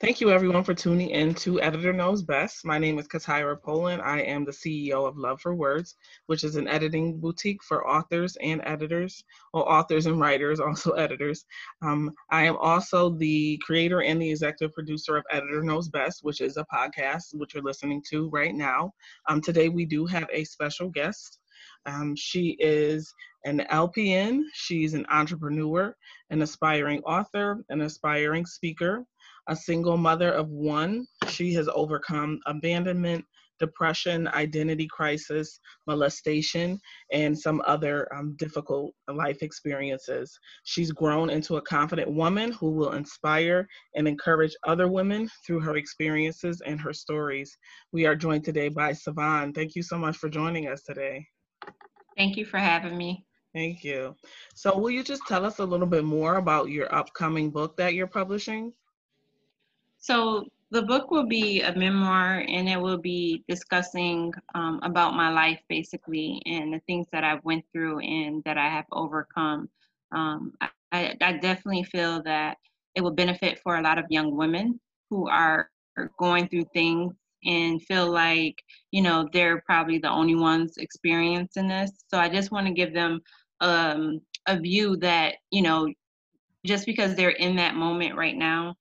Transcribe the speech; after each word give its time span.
Thank 0.00 0.22
you, 0.22 0.30
everyone, 0.30 0.64
for 0.64 0.72
tuning 0.72 1.10
in 1.10 1.34
to 1.34 1.60
Editor 1.60 1.92
Knows 1.92 2.22
Best. 2.22 2.64
My 2.64 2.78
name 2.78 2.98
is 2.98 3.06
Katira 3.06 3.60
Poland. 3.60 4.00
I 4.00 4.20
am 4.20 4.46
the 4.46 4.50
CEO 4.50 5.06
of 5.06 5.18
Love 5.18 5.42
for 5.42 5.54
Words, 5.54 5.94
which 6.24 6.42
is 6.42 6.56
an 6.56 6.66
editing 6.68 7.20
boutique 7.20 7.62
for 7.62 7.86
authors 7.86 8.34
and 8.40 8.62
editors, 8.64 9.22
or 9.52 9.70
authors 9.70 10.06
and 10.06 10.18
writers, 10.18 10.58
also 10.60 10.92
editors. 10.92 11.44
Um, 11.82 12.12
I 12.30 12.44
am 12.44 12.56
also 12.56 13.10
the 13.10 13.60
creator 13.62 14.00
and 14.00 14.22
the 14.22 14.30
executive 14.30 14.72
producer 14.72 15.18
of 15.18 15.24
Editor 15.30 15.62
Knows 15.62 15.90
Best, 15.90 16.20
which 16.24 16.40
is 16.40 16.56
a 16.56 16.64
podcast 16.72 17.34
which 17.34 17.52
you're 17.52 17.62
listening 17.62 18.02
to 18.08 18.30
right 18.30 18.54
now. 18.54 18.94
Um, 19.28 19.42
today, 19.42 19.68
we 19.68 19.84
do 19.84 20.06
have 20.06 20.28
a 20.32 20.44
special 20.44 20.88
guest. 20.88 21.40
Um, 21.84 22.16
she 22.16 22.56
is 22.58 23.12
an 23.44 23.66
LPN, 23.70 24.44
she's 24.54 24.94
an 24.94 25.04
entrepreneur, 25.10 25.94
an 26.30 26.40
aspiring 26.40 27.00
author, 27.02 27.62
an 27.68 27.82
aspiring 27.82 28.46
speaker, 28.46 29.04
a 29.48 29.56
single 29.56 29.96
mother 29.96 30.32
of 30.32 30.48
one. 30.48 31.06
She 31.28 31.52
has 31.54 31.68
overcome 31.68 32.38
abandonment, 32.46 33.24
depression, 33.60 34.26
identity 34.28 34.88
crisis, 34.88 35.60
molestation, 35.86 36.80
and 37.12 37.38
some 37.38 37.62
other 37.66 38.08
um, 38.16 38.34
difficult 38.38 38.92
life 39.08 39.42
experiences. 39.42 40.36
She's 40.64 40.90
grown 40.90 41.30
into 41.30 41.58
a 41.58 41.62
confident 41.62 42.10
woman 42.10 42.52
who 42.52 42.72
will 42.72 42.92
inspire 42.92 43.68
and 43.94 44.08
encourage 44.08 44.56
other 44.66 44.88
women 44.88 45.28
through 45.46 45.60
her 45.60 45.76
experiences 45.76 46.60
and 46.66 46.80
her 46.80 46.92
stories. 46.92 47.56
We 47.92 48.06
are 48.06 48.16
joined 48.16 48.44
today 48.44 48.70
by 48.70 48.94
Savon. 48.94 49.52
Thank 49.52 49.76
you 49.76 49.82
so 49.82 49.98
much 49.98 50.16
for 50.16 50.28
joining 50.28 50.68
us 50.68 50.82
today. 50.82 51.26
Thank 52.16 52.36
you 52.36 52.44
for 52.44 52.58
having 52.58 52.96
me. 52.96 53.24
Thank 53.54 53.82
you. 53.82 54.14
So, 54.54 54.78
will 54.78 54.90
you 54.90 55.02
just 55.02 55.22
tell 55.26 55.44
us 55.44 55.58
a 55.58 55.64
little 55.64 55.86
bit 55.86 56.04
more 56.04 56.36
about 56.36 56.70
your 56.70 56.92
upcoming 56.94 57.50
book 57.50 57.76
that 57.78 57.94
you're 57.94 58.06
publishing? 58.06 58.72
So 60.00 60.46
the 60.70 60.82
book 60.82 61.10
will 61.10 61.26
be 61.26 61.62
a 61.62 61.74
memoir 61.74 62.44
and 62.48 62.68
it 62.68 62.80
will 62.80 62.98
be 62.98 63.44
discussing 63.48 64.32
um, 64.54 64.80
about 64.82 65.14
my 65.14 65.30
life 65.30 65.60
basically 65.68 66.42
and 66.46 66.72
the 66.72 66.80
things 66.86 67.06
that 67.12 67.24
I've 67.24 67.44
went 67.44 67.64
through 67.72 68.00
and 68.00 68.42
that 68.44 68.56
I 68.56 68.68
have 68.68 68.86
overcome. 68.92 69.68
Um, 70.12 70.52
I, 70.92 71.14
I 71.20 71.32
definitely 71.34 71.84
feel 71.84 72.22
that 72.24 72.56
it 72.94 73.02
will 73.02 73.12
benefit 73.12 73.60
for 73.62 73.76
a 73.76 73.82
lot 73.82 73.98
of 73.98 74.06
young 74.10 74.36
women 74.36 74.80
who 75.10 75.28
are 75.28 75.70
going 76.18 76.48
through 76.48 76.64
things 76.72 77.14
and 77.44 77.82
feel 77.82 78.10
like 78.10 78.62
you 78.90 79.02
know 79.02 79.28
they're 79.32 79.62
probably 79.66 79.98
the 79.98 80.10
only 80.10 80.34
ones 80.34 80.76
experiencing 80.76 81.68
this 81.68 81.90
so 82.08 82.18
i 82.18 82.28
just 82.28 82.50
want 82.50 82.66
to 82.66 82.72
give 82.72 82.92
them 82.92 83.20
um, 83.60 84.20
a 84.46 84.58
view 84.58 84.96
that 84.96 85.36
you 85.50 85.62
know 85.62 85.88
just 86.66 86.86
because 86.86 87.14
they're 87.14 87.30
in 87.30 87.56
that 87.56 87.74
moment 87.74 88.16
right 88.16 88.36
now 88.36 88.74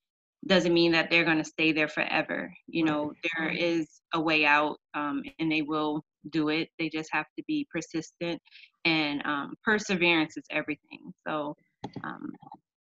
doesn't 0.47 0.73
mean 0.73 0.91
that 0.93 1.09
they're 1.09 1.25
going 1.25 1.37
to 1.37 1.43
stay 1.43 1.71
there 1.71 1.87
forever. 1.87 2.53
You 2.67 2.85
know, 2.85 3.13
there 3.37 3.49
is 3.49 4.01
a 4.13 4.21
way 4.21 4.45
out 4.45 4.77
um, 4.93 5.21
and 5.39 5.51
they 5.51 5.61
will 5.61 6.03
do 6.29 6.49
it. 6.49 6.69
They 6.79 6.89
just 6.89 7.09
have 7.11 7.25
to 7.37 7.43
be 7.47 7.67
persistent 7.71 8.41
and 8.85 9.25
um, 9.25 9.55
perseverance 9.63 10.37
is 10.37 10.45
everything. 10.49 11.13
So 11.27 11.55
um, 12.03 12.31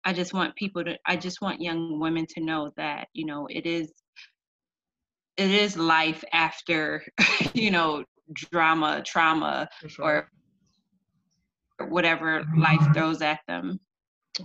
I 0.05 0.13
just 0.13 0.33
want 0.33 0.55
people 0.55 0.83
to, 0.85 0.97
I 1.05 1.17
just 1.17 1.41
want 1.41 1.61
young 1.61 1.99
women 1.99 2.25
to 2.35 2.41
know 2.41 2.71
that, 2.77 3.07
you 3.13 3.25
know, 3.25 3.47
it 3.49 3.65
is, 3.65 3.91
it 5.37 5.51
is 5.51 5.77
life 5.77 6.23
after, 6.31 7.03
you 7.53 7.71
know, 7.71 8.03
drama, 8.33 9.01
trauma, 9.05 9.67
sure. 9.87 10.29
or 11.79 11.87
whatever 11.87 12.43
life 12.57 12.85
throws 12.93 13.21
at 13.21 13.39
them. 13.47 13.79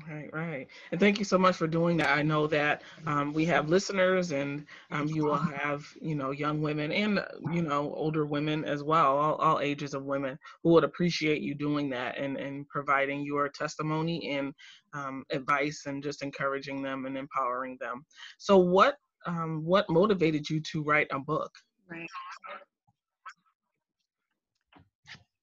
Right, 0.09 0.29
right. 0.33 0.67
And 0.91 1.01
thank 1.01 1.19
you 1.19 1.25
so 1.25 1.39
much 1.39 1.57
for 1.57 1.67
doing 1.67 1.97
that. 1.99 2.09
I 2.17 2.23
know 2.23 2.47
that 2.49 2.83
um, 3.07 3.33
we 3.33 3.45
have 3.47 3.69
listeners 3.69 4.33
and 4.33 4.67
um, 4.91 5.07
you 5.07 5.25
will 5.25 5.37
have, 5.37 5.87
you 6.01 6.17
know, 6.17 6.33
young 6.33 6.61
women 6.61 6.91
and, 6.91 7.25
you 7.53 7.63
know, 7.63 7.95
older 7.95 8.27
women 8.27 8.65
as 8.65 8.83
well, 8.83 9.17
all, 9.17 9.35
all 9.37 9.61
ages 9.61 9.95
of 9.95 10.05
women 10.05 10.39
who 10.63 10.71
would 10.71 10.85
appreciate 10.85 11.43
you 11.43 11.55
doing 11.55 11.89
that 11.91 12.19
and, 12.19 12.37
and 12.37 12.69
providing 12.69 13.25
your 13.25 13.49
testimony 13.49 14.37
and 14.37 14.53
um, 14.95 15.25
advice 15.31 15.85
and 15.87 16.03
just 16.03 16.23
encouraging 16.23 16.83
them 16.83 17.07
and 17.07 17.17
empowering 17.17 17.77
them. 17.81 18.05
So 18.39 18.59
what, 18.59 18.97
um, 19.27 19.65
what 19.65 19.89
motivated 19.89 20.51
you 20.51 20.61
to 20.73 20.83
write 20.83 21.09
a 21.13 21.21
book? 21.21 21.53
Right. 21.89 22.09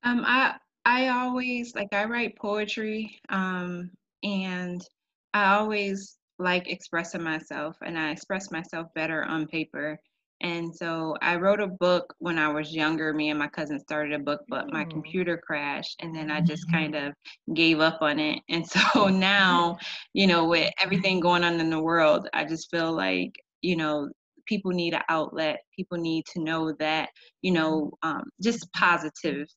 Um, 0.03 0.23
I, 0.25 0.55
I 0.83 1.07
always, 1.09 1.75
like 1.75 1.93
I 1.93 2.05
write 2.05 2.37
poetry, 2.37 3.19
um, 3.29 3.91
and 4.23 4.81
I 5.33 5.55
always 5.55 6.17
like 6.39 6.69
expressing 6.69 7.23
myself 7.23 7.77
and 7.85 7.97
I 7.97 8.11
express 8.11 8.51
myself 8.51 8.87
better 8.95 9.23
on 9.23 9.47
paper. 9.47 9.99
And 10.41 10.75
so 10.75 11.15
I 11.21 11.35
wrote 11.35 11.61
a 11.61 11.67
book 11.67 12.15
when 12.17 12.39
I 12.39 12.47
was 12.47 12.73
younger. 12.73 13.13
Me 13.13 13.29
and 13.29 13.37
my 13.37 13.47
cousin 13.47 13.79
started 13.79 14.13
a 14.13 14.23
book, 14.23 14.41
but 14.49 14.73
my 14.73 14.83
computer 14.85 15.37
crashed 15.37 16.01
and 16.01 16.15
then 16.15 16.31
I 16.31 16.41
just 16.41 16.65
mm-hmm. 16.67 16.77
kind 16.77 16.95
of 16.95 17.13
gave 17.53 17.79
up 17.79 18.01
on 18.01 18.19
it. 18.19 18.39
And 18.49 18.65
so 18.65 19.07
now, 19.07 19.77
you 20.13 20.25
know, 20.25 20.45
with 20.45 20.71
everything 20.81 21.19
going 21.19 21.43
on 21.43 21.59
in 21.59 21.69
the 21.69 21.81
world, 21.81 22.27
I 22.33 22.43
just 22.45 22.71
feel 22.71 22.91
like, 22.91 23.33
you 23.61 23.75
know, 23.75 24.09
people 24.47 24.71
need 24.71 24.95
an 24.95 25.03
outlet. 25.09 25.59
People 25.75 25.99
need 25.99 26.25
to 26.33 26.43
know 26.43 26.73
that, 26.79 27.09
you 27.43 27.51
know, 27.51 27.91
um, 28.01 28.23
just 28.41 28.71
positive 28.73 29.47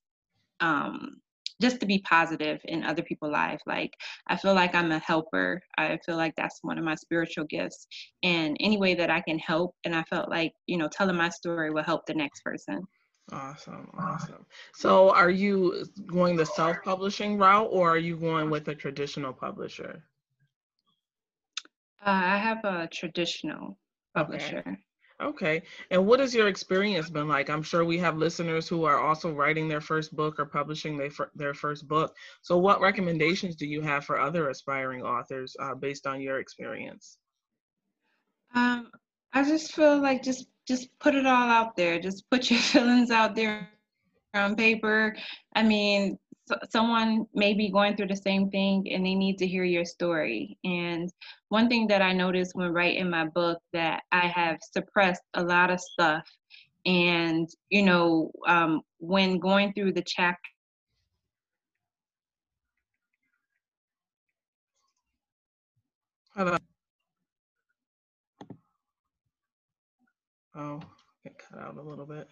um, 0.60 1.16
just 1.60 1.81
to 1.81 1.87
be 1.87 2.00
positive 2.00 2.60
in 2.65 2.84
other 2.84 3.03
people's 3.03 3.32
life. 3.32 3.60
Like 3.66 3.92
I 4.28 4.37
feel 4.37 4.54
like 4.54 4.75
I'm 4.75 4.92
a 4.92 4.98
helper. 4.98 5.60
I 5.78 5.98
feel 6.04 6.16
like 6.16 6.34
that's 6.37 6.59
one 6.62 6.78
of 6.78 6.84
my 6.84 6.94
spiritual 6.94 7.44
gifts. 7.44 7.87
And 8.22 8.56
any 8.60 8.76
way 8.78 8.94
that 8.94 9.10
I 9.10 9.20
can 9.20 9.38
help, 9.38 9.75
and 9.84 9.94
I 9.94 10.03
felt 10.04 10.28
like 10.28 10.53
you 10.66 10.78
know 10.78 10.88
telling 10.88 11.16
my 11.16 11.28
story 11.31 11.70
will 11.70 11.84
help 11.84 12.06
the 12.06 12.14
next 12.14 12.43
person. 12.43 12.82
Awesome, 13.32 13.91
awesome. 13.98 14.47
So, 14.75 15.10
are 15.10 15.31
you 15.31 15.84
going 16.06 16.37
the 16.37 16.47
self-publishing 16.47 17.38
route, 17.38 17.69
or 17.70 17.91
are 17.91 17.98
you 17.98 18.16
going 18.16 18.50
with 18.50 18.69
a 18.69 18.75
traditional 18.75 19.32
publisher? 19.32 20.04
Uh, 22.04 22.10
I 22.10 22.37
have 22.38 22.64
a 22.64 22.87
traditional 22.93 23.78
publisher. 24.14 24.62
Okay. 24.66 24.76
Okay. 25.25 25.62
And 25.91 26.07
what 26.07 26.21
has 26.21 26.35
your 26.35 26.49
experience 26.49 27.09
been 27.09 27.29
like? 27.29 27.49
I'm 27.49 27.62
sure 27.62 27.85
we 27.85 27.99
have 27.99 28.19
listeners 28.19 28.69
who 28.69 28.85
are 28.85 29.01
also 29.01 29.33
writing 29.33 29.69
their 29.69 29.81
first 29.81 30.15
book 30.15 30.39
or 30.39 30.45
publishing 30.45 30.99
their, 30.99 31.11
their 31.35 31.55
first 31.55 31.89
book. 31.89 32.15
So, 32.43 32.59
what 32.59 32.83
recommendations 32.83 33.57
do 33.57 33.67
you 33.67 33.81
have 33.81 34.05
for 34.05 34.21
other 34.21 34.51
aspiring 34.51 35.03
authors 35.03 35.57
uh, 35.59 35.75
based 35.75 36.07
on 36.07 36.21
your 36.21 36.41
experience? 36.41 37.17
Um, 38.55 38.91
I 39.33 39.45
just 39.45 39.73
feel 39.73 39.99
like 40.01 40.23
just 40.23 40.47
just 40.69 40.89
put 40.99 41.15
it 41.15 41.27
all 41.27 41.49
out 41.49 41.75
there. 41.75 41.99
Just 41.99 42.29
put 42.31 42.51
your 42.51 42.61
feelings 42.73 43.11
out 43.11 43.35
there 43.35 43.69
on 44.35 44.56
paper. 44.56 45.17
I 45.55 45.62
mean, 45.62 46.19
someone 46.69 47.27
may 47.34 47.55
be 47.55 47.71
going 47.71 47.97
through 47.97 48.09
the 48.09 48.16
same 48.16 48.50
thing 48.50 48.87
and 48.93 49.05
they 49.05 49.15
need 49.15 49.38
to 49.38 49.47
hear 49.47 49.65
your 49.65 49.84
story. 49.84 50.59
And 50.65 51.10
one 51.49 51.69
thing 51.69 51.87
that 51.88 52.03
I 52.03 52.12
noticed 52.12 52.55
when 52.55 52.72
writing 52.72 53.10
my 53.10 53.27
book 53.27 53.59
that 53.72 54.03
I 54.12 54.27
have 54.28 54.59
suppressed 54.62 55.22
a 55.34 55.43
lot 55.43 55.71
of 55.71 55.81
stuff. 55.81 56.25
And, 56.87 57.49
you 57.71 57.82
know, 57.82 58.31
um, 58.47 58.82
when 58.99 59.38
going 59.38 59.72
through 59.72 59.93
the 59.93 60.05
chapter, 60.06 60.50
Hello. 66.37 66.56
Oh, 70.56 70.81
get 71.22 71.38
cut 71.38 71.61
out 71.61 71.76
a 71.76 71.81
little 71.82 72.06
bit. 72.06 72.28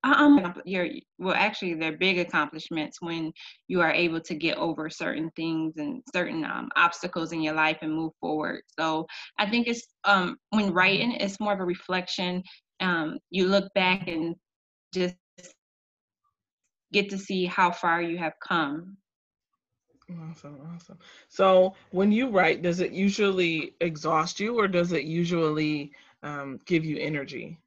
um 0.03 0.55
you're 0.65 0.89
well 1.19 1.35
actually 1.35 1.75
they're 1.75 1.97
big 1.97 2.19
accomplishments 2.19 3.01
when 3.01 3.33
you 3.69 3.81
are 3.81 3.91
able 3.93 4.21
to 4.21 4.34
get 4.34 4.57
over 4.59 4.89
certain 4.91 5.31
things 5.37 5.75
and 5.77 6.03
certain 6.15 6.45
um, 6.45 6.69
obstacles 6.77 7.33
in 7.33 7.43
your 7.43 7.55
life 7.55 7.78
and 7.83 7.93
move 7.95 8.13
forward 8.21 8.61
so 8.78 9.07
i 9.39 9.49
think 9.49 9.66
it's 9.66 9.87
um 10.05 10.37
when 10.51 10.72
writing 10.72 11.13
it's 11.13 11.41
more 11.41 11.53
of 11.53 11.61
a 11.61 11.65
reflection 11.65 12.43
um 12.81 13.19
you 13.31 13.47
look 13.47 13.72
back 13.75 14.07
and 14.09 14.37
just 14.93 15.19
get 16.93 17.09
to 17.10 17.19
see 17.19 17.47
how 17.47 17.71
far 17.71 18.03
you 18.03 18.19
have 18.19 18.34
come 18.47 18.97
Awesome, 20.31 20.59
awesome. 20.75 20.99
So 21.28 21.75
when 21.91 22.13
you 22.13 22.28
write, 22.28 22.63
does 22.63 22.81
it 22.81 22.93
usually 22.93 23.75
exhaust 23.81 24.41
you 24.41 24.59
or 24.59 24.69
does 24.69 24.93
it 24.93 25.05
usually 25.05 25.93
um, 26.24 26.59
give 26.66 26.84
you 26.84 26.98
energy? 26.98 27.59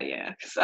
Yeah, 0.00 0.32
so 0.40 0.62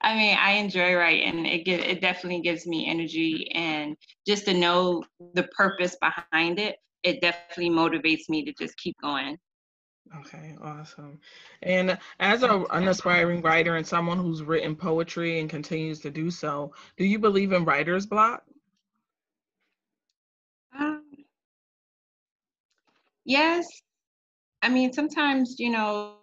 I 0.00 0.16
mean, 0.16 0.36
I 0.36 0.52
enjoy 0.52 0.94
writing. 0.94 1.46
It 1.46 1.64
get, 1.64 1.80
it 1.80 2.00
definitely 2.00 2.40
gives 2.40 2.66
me 2.66 2.86
energy, 2.88 3.50
and 3.54 3.96
just 4.26 4.46
to 4.46 4.54
know 4.54 5.04
the 5.34 5.44
purpose 5.56 5.96
behind 6.00 6.58
it, 6.58 6.76
it 7.04 7.20
definitely 7.20 7.70
motivates 7.70 8.28
me 8.28 8.44
to 8.44 8.52
just 8.52 8.76
keep 8.78 8.96
going. 9.00 9.38
Okay, 10.20 10.56
awesome. 10.62 11.18
And 11.62 11.98
as 12.20 12.42
a, 12.42 12.64
an 12.70 12.88
aspiring 12.88 13.40
writer 13.42 13.76
and 13.76 13.86
someone 13.86 14.18
who's 14.18 14.42
written 14.42 14.76
poetry 14.76 15.40
and 15.40 15.48
continues 15.48 16.00
to 16.00 16.10
do 16.10 16.30
so, 16.30 16.74
do 16.96 17.04
you 17.04 17.18
believe 17.18 17.52
in 17.52 17.64
writer's 17.64 18.06
block? 18.06 18.44
Um, 20.78 21.04
yes. 23.24 23.66
I 24.62 24.68
mean, 24.68 24.92
sometimes, 24.92 25.56
you 25.58 25.70
know, 25.70 26.16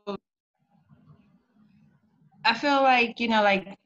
I 2.43 2.53
feel 2.53 2.81
like, 2.81 3.19
you 3.19 3.27
know, 3.27 3.43
like, 3.43 3.77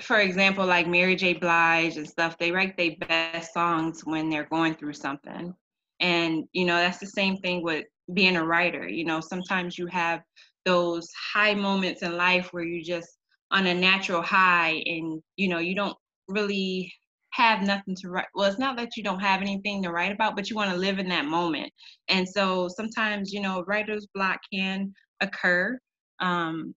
for 0.00 0.20
example, 0.20 0.66
like 0.66 0.86
Mary 0.88 1.14
J. 1.16 1.34
Blige 1.34 1.96
and 1.96 2.08
stuff, 2.08 2.36
they 2.38 2.50
write 2.52 2.76
their 2.76 2.96
best 3.00 3.54
songs 3.54 4.02
when 4.04 4.28
they're 4.28 4.48
going 4.48 4.74
through 4.74 4.94
something. 4.94 5.54
And, 6.00 6.44
you 6.52 6.66
know, 6.66 6.76
that's 6.76 6.98
the 6.98 7.06
same 7.06 7.36
thing 7.38 7.62
with 7.62 7.84
being 8.12 8.36
a 8.36 8.44
writer. 8.44 8.88
You 8.88 9.04
know, 9.04 9.20
sometimes 9.20 9.78
you 9.78 9.86
have 9.86 10.22
those 10.64 11.08
high 11.32 11.54
moments 11.54 12.02
in 12.02 12.16
life 12.16 12.48
where 12.52 12.64
you 12.64 12.82
just 12.84 13.18
on 13.50 13.66
a 13.66 13.74
natural 13.74 14.22
high 14.22 14.82
and, 14.86 15.22
you 15.36 15.48
know, 15.48 15.58
you 15.58 15.74
don't 15.74 15.96
really 16.28 16.92
have 17.36 17.62
nothing 17.62 17.94
to 17.94 18.08
write. 18.08 18.26
Well, 18.34 18.48
it's 18.48 18.58
not 18.58 18.76
that 18.78 18.96
you 18.96 19.02
don't 19.02 19.20
have 19.20 19.42
anything 19.42 19.82
to 19.82 19.90
write 19.90 20.12
about, 20.12 20.36
but 20.36 20.48
you 20.48 20.56
want 20.56 20.70
to 20.70 20.76
live 20.76 20.98
in 20.98 21.08
that 21.10 21.26
moment. 21.26 21.70
And 22.08 22.26
so 22.26 22.68
sometimes, 22.68 23.32
you 23.32 23.40
know, 23.40 23.62
writer's 23.66 24.06
block 24.14 24.40
can 24.52 24.94
occur. 25.20 25.78
Um, 26.18 26.74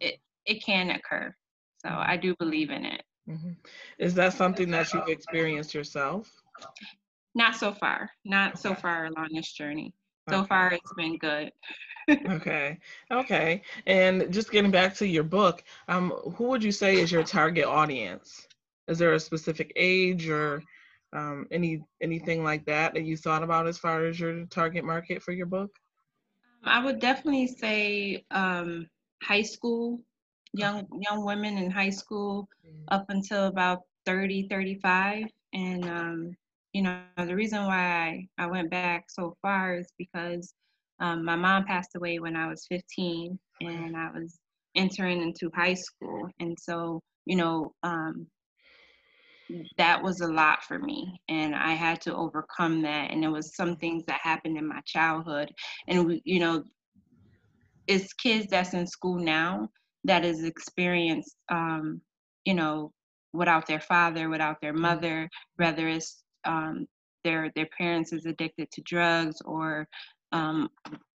it 0.00 0.20
it 0.46 0.64
can 0.64 0.90
occur. 0.90 1.34
So 1.78 1.88
I 1.90 2.16
do 2.16 2.34
believe 2.38 2.70
in 2.70 2.84
it. 2.84 3.02
Mm-hmm. 3.28 3.50
Is 3.98 4.14
that 4.14 4.34
something 4.34 4.70
that 4.70 4.92
you've 4.94 5.08
experienced 5.08 5.74
yourself? 5.74 6.30
Not 7.34 7.56
so 7.56 7.72
far. 7.72 8.10
Not 8.24 8.50
okay. 8.50 8.60
so 8.60 8.74
far 8.74 9.06
along 9.06 9.28
this 9.32 9.52
journey. 9.52 9.92
So 10.30 10.38
okay. 10.38 10.46
far, 10.46 10.72
it's 10.72 10.94
been 10.94 11.18
good. 11.18 11.50
okay. 12.30 12.78
Okay. 13.10 13.62
And 13.86 14.32
just 14.32 14.50
getting 14.50 14.70
back 14.70 14.94
to 14.96 15.06
your 15.06 15.24
book, 15.24 15.64
um, 15.88 16.10
who 16.36 16.44
would 16.44 16.62
you 16.62 16.72
say 16.72 16.96
is 16.96 17.10
your 17.10 17.24
target 17.24 17.64
audience? 17.64 18.46
Is 18.88 18.98
there 18.98 19.12
a 19.12 19.20
specific 19.20 19.72
age 19.76 20.28
or 20.28 20.62
um, 21.12 21.46
any 21.50 21.82
anything 22.02 22.42
like 22.44 22.64
that 22.66 22.94
that 22.94 23.04
you 23.04 23.16
thought 23.16 23.42
about 23.42 23.66
as 23.66 23.78
far 23.78 24.06
as 24.06 24.18
your 24.18 24.44
target 24.46 24.84
market 24.84 25.22
for 25.22 25.32
your 25.32 25.46
book? 25.46 25.70
I 26.64 26.84
would 26.84 26.98
definitely 26.98 27.46
say 27.46 28.24
um, 28.30 28.88
high 29.22 29.42
school, 29.42 30.00
young 30.52 30.86
young 31.00 31.24
women 31.24 31.58
in 31.58 31.70
high 31.70 31.90
school, 31.90 32.48
mm. 32.66 32.84
up 32.88 33.06
until 33.08 33.46
about 33.46 33.82
30, 34.06 34.48
35, 34.48 35.24
and 35.52 35.84
um, 35.84 36.36
you 36.72 36.82
know, 36.82 37.00
the 37.16 37.34
reason 37.34 37.64
why 37.64 38.28
I, 38.38 38.44
I 38.44 38.46
went 38.46 38.70
back 38.70 39.10
so 39.10 39.36
far 39.42 39.76
is 39.76 39.88
because 39.98 40.54
um, 41.00 41.24
my 41.24 41.36
mom 41.36 41.64
passed 41.64 41.96
away 41.96 42.18
when 42.18 42.36
I 42.36 42.46
was 42.48 42.66
15 42.68 43.38
and 43.60 43.96
I 43.96 44.10
was 44.10 44.38
entering 44.74 45.22
into 45.22 45.50
high 45.54 45.74
school. 45.74 46.28
And 46.40 46.56
so, 46.58 47.00
you 47.24 47.36
know, 47.36 47.72
um, 47.82 48.26
that 49.76 50.02
was 50.02 50.20
a 50.20 50.26
lot 50.26 50.62
for 50.62 50.78
me 50.78 51.20
and 51.28 51.54
i 51.54 51.72
had 51.72 52.00
to 52.00 52.14
overcome 52.14 52.82
that 52.82 53.10
and 53.10 53.22
there 53.22 53.30
was 53.30 53.54
some 53.54 53.76
things 53.76 54.04
that 54.06 54.20
happened 54.22 54.56
in 54.56 54.66
my 54.66 54.80
childhood 54.84 55.50
and 55.86 56.06
we, 56.06 56.22
you 56.24 56.40
know 56.40 56.62
it's 57.86 58.12
kids 58.12 58.46
that's 58.50 58.74
in 58.74 58.86
school 58.86 59.18
now 59.18 59.68
that 60.04 60.22
has 60.24 60.44
experienced 60.44 61.36
um, 61.48 62.00
you 62.44 62.54
know 62.54 62.92
without 63.32 63.66
their 63.66 63.80
father 63.80 64.28
without 64.28 64.60
their 64.60 64.72
mm-hmm. 64.72 64.82
mother 64.82 65.30
whether 65.56 65.88
it's 65.88 66.22
um, 66.44 66.86
their 67.24 67.50
their 67.54 67.68
parents 67.76 68.12
is 68.12 68.26
addicted 68.26 68.70
to 68.70 68.82
drugs 68.82 69.40
or 69.44 69.86
um, 70.32 70.68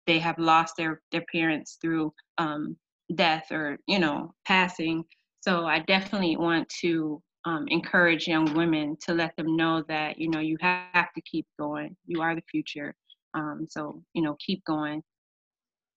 they 0.06 0.18
have 0.18 0.38
lost 0.38 0.74
their 0.76 1.00
their 1.12 1.24
parents 1.32 1.78
through 1.80 2.12
um, 2.38 2.76
death 3.14 3.50
or 3.50 3.78
you 3.86 3.98
know 3.98 4.34
passing. 4.46 5.04
So 5.40 5.66
I 5.66 5.80
definitely 5.80 6.36
want 6.36 6.68
to 6.80 7.22
um, 7.44 7.66
encourage 7.68 8.28
young 8.28 8.54
women 8.54 8.96
to 9.06 9.14
let 9.14 9.36
them 9.36 9.56
know 9.56 9.82
that 9.88 10.18
you 10.18 10.30
know 10.30 10.40
you 10.40 10.56
have 10.60 10.86
to 10.88 10.94
keep 10.94 11.22
going. 11.30 11.72
You 11.80 11.96
are 11.96 12.08
the 12.08 12.14
future. 12.20 12.70
Um, 13.12 13.48
so 13.50 13.82
you 13.94 14.04
know 14.06 14.20
keep 14.22 14.64
going 14.64 15.02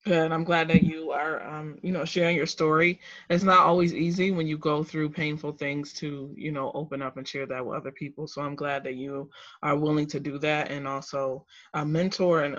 Good. 0.06 0.32
I'm 0.32 0.44
glad 0.44 0.68
that 0.70 0.84
you 0.84 1.12
are, 1.12 1.42
um, 1.48 1.78
you 1.82 1.92
know, 1.92 2.06
sharing 2.06 2.36
your 2.36 2.46
story. 2.46 3.00
It's 3.30 3.44
not 3.44 3.60
always 3.66 3.94
easy 3.94 4.32
when 4.32 4.48
you 4.48 4.58
go 4.58 4.84
through 4.84 5.10
painful 5.10 5.54
things 5.54 5.94
to, 5.94 6.32
you 6.36 6.52
know, 6.52 6.72
open 6.74 7.02
up 7.02 7.18
and 7.18 7.28
share 7.28 7.46
that 7.48 7.66
with 7.66 7.78
other 7.78 7.92
people. 7.92 8.28
So 8.28 8.42
I'm 8.42 8.56
glad 8.56 8.84
that 8.84 8.96
you 8.96 9.30
are 9.64 9.78
willing 9.78 10.08
to 10.08 10.20
do 10.20 10.38
that 10.40 10.72
and 10.72 10.88
also 10.88 11.46
uh, 11.74 11.86
mentor 11.86 12.44
and 12.44 12.56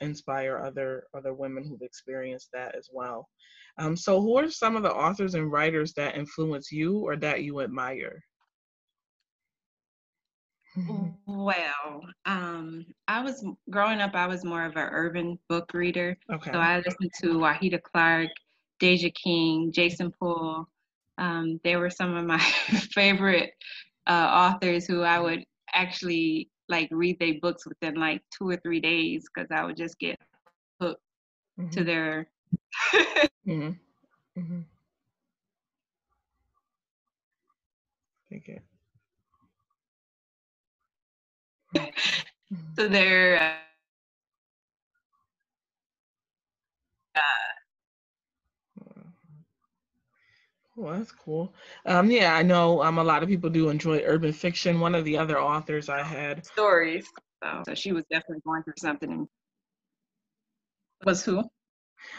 inspire 0.00 0.58
other 0.58 1.04
other 1.14 1.34
women 1.34 1.64
who've 1.64 1.82
experienced 1.82 2.50
that 2.52 2.74
as 2.74 2.88
well. 2.92 3.28
Um, 3.78 3.96
so, 3.96 4.20
who 4.20 4.36
are 4.38 4.50
some 4.50 4.76
of 4.76 4.82
the 4.82 4.92
authors 4.92 5.34
and 5.34 5.52
writers 5.52 5.92
that 5.94 6.16
influence 6.16 6.72
you 6.72 6.98
or 6.98 7.16
that 7.16 7.42
you 7.42 7.60
admire? 7.60 8.22
Well, 11.26 12.02
um, 12.26 12.86
I 13.08 13.22
was 13.22 13.44
growing 13.70 14.00
up. 14.00 14.14
I 14.14 14.26
was 14.26 14.44
more 14.44 14.64
of 14.64 14.76
an 14.76 14.88
urban 14.90 15.38
book 15.48 15.72
reader, 15.72 16.16
okay. 16.30 16.52
so 16.52 16.58
I 16.58 16.78
listened 16.78 17.12
to 17.22 17.38
Wahida 17.38 17.82
Clark, 17.82 18.28
Deja 18.78 19.10
King, 19.10 19.72
Jason 19.72 20.12
Poole. 20.12 20.68
Um, 21.18 21.60
they 21.64 21.76
were 21.76 21.88
some 21.88 22.14
of 22.14 22.26
my 22.26 22.38
favorite 22.92 23.52
uh, 24.06 24.28
authors 24.30 24.86
who 24.86 25.02
I 25.02 25.18
would 25.18 25.44
actually 25.72 26.50
like 26.68 26.88
read 26.90 27.18
their 27.18 27.34
books 27.40 27.66
within 27.66 27.94
like 27.94 28.22
two 28.36 28.48
or 28.48 28.56
three 28.56 28.80
days 28.80 29.24
because 29.32 29.48
I 29.50 29.64
would 29.64 29.76
just 29.76 29.98
get 29.98 30.18
hooked 30.80 31.00
mm-hmm. 31.58 31.70
to 31.70 31.84
their. 31.84 32.28
Mm-hmm. 33.46 33.70
Mm-hmm. 34.38 34.60
Thank 38.30 38.48
you. 38.48 38.60
so 42.76 42.88
they're 42.88 43.36
uh, 43.38 43.56
Well, 50.76 50.98
that's 50.98 51.10
cool. 51.10 51.54
Um, 51.86 52.10
yeah, 52.10 52.34
I 52.36 52.42
know 52.42 52.82
um, 52.82 52.98
a 52.98 53.04
lot 53.04 53.22
of 53.22 53.30
people 53.30 53.48
do 53.48 53.70
enjoy 53.70 54.02
urban 54.04 54.32
fiction. 54.32 54.78
One 54.78 54.94
of 54.94 55.06
the 55.06 55.16
other 55.16 55.40
authors 55.40 55.88
I 55.88 56.02
had 56.02 56.44
stories. 56.44 57.08
So, 57.42 57.62
so 57.66 57.74
she 57.74 57.92
was 57.92 58.04
definitely 58.10 58.42
going 58.44 58.62
through 58.62 58.74
something. 58.78 59.10
And 59.10 59.28
was 61.04 61.24
who? 61.24 61.42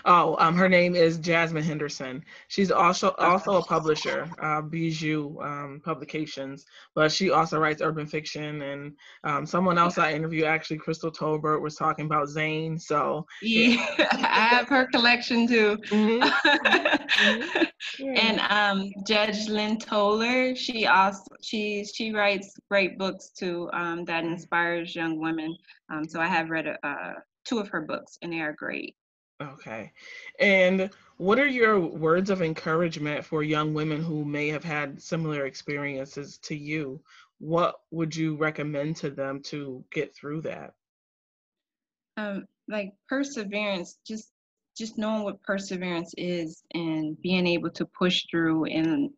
Oh, 0.06 0.36
um, 0.40 0.56
her 0.56 0.70
name 0.70 0.96
is 0.96 1.18
Jasmine 1.18 1.64
Henderson. 1.64 2.24
She's 2.48 2.72
also 2.72 3.12
also 3.20 3.58
a 3.58 3.64
publisher, 3.64 4.30
uh, 4.42 4.62
Bijou 4.62 5.40
um, 5.42 5.82
Publications, 5.84 6.66
but 6.96 7.12
she 7.12 7.32
also 7.32 7.60
writes 7.60 7.82
urban 7.82 8.06
fiction. 8.06 8.62
And 8.62 8.94
um, 9.24 9.46
someone 9.46 9.78
else 9.78 9.98
I 9.98 10.14
interviewed, 10.14 10.46
actually, 10.46 10.78
Crystal 10.78 11.12
Tolbert, 11.12 11.62
was 11.62 11.76
talking 11.76 12.06
about 12.06 12.30
Zane. 12.30 12.78
So 12.80 13.26
yeah, 13.42 13.86
I 14.12 14.48
have 14.50 14.68
her 14.70 14.88
collection 14.88 15.48
too. 15.48 15.78
Mm-hmm. 15.90 16.48
mm-hmm. 16.48 17.64
Yeah. 18.00 18.22
And 18.22 18.40
um, 18.52 18.92
Judge 19.06 19.48
Lynn 19.48 19.78
Toler, 19.78 20.56
she 20.56 20.86
also 20.86 21.24
she 21.42 21.86
she 21.86 22.12
writes 22.12 22.56
great 22.70 22.98
books 22.98 23.30
too 23.30 23.70
um, 23.74 24.06
that 24.06 24.24
inspires 24.24 24.96
young 24.96 25.20
women. 25.20 25.56
Um, 25.90 26.08
so 26.08 26.20
I 26.20 26.28
have 26.28 26.50
read 26.50 26.78
uh, 26.84 27.14
two 27.46 27.60
of 27.60 27.70
her 27.70 27.82
books, 27.82 28.18
and 28.22 28.32
they 28.32 28.40
are 28.40 28.54
great. 28.54 28.96
Okay. 29.42 29.92
And 30.40 30.90
what 31.18 31.40
are 31.40 31.48
your 31.48 31.80
words 31.80 32.30
of 32.30 32.42
encouragement 32.42 33.24
for 33.24 33.44
young 33.44 33.74
women 33.74 34.02
who 34.02 34.26
may 34.26 34.48
have 34.48 34.64
had 34.64 35.02
similar 35.02 35.46
experiences 35.46 36.40
to 36.40 36.56
you? 36.56 37.00
What 37.40 37.76
would 37.92 38.16
you 38.16 38.36
recommend 38.36 38.96
to 38.98 39.12
them 39.12 39.42
to 39.44 39.84
get 39.92 40.16
through 40.16 40.42
that? 40.42 40.74
Um, 42.18 42.48
like 42.68 42.94
perseverance, 43.08 44.00
just 44.06 44.32
just 44.76 44.98
knowing 44.98 45.24
what 45.24 45.42
perseverance 45.42 46.14
is 46.18 46.64
and 46.74 47.20
being 47.22 47.48
able 47.48 47.72
to 47.72 47.86
push 47.98 48.26
through 48.30 48.66
and 48.66 49.10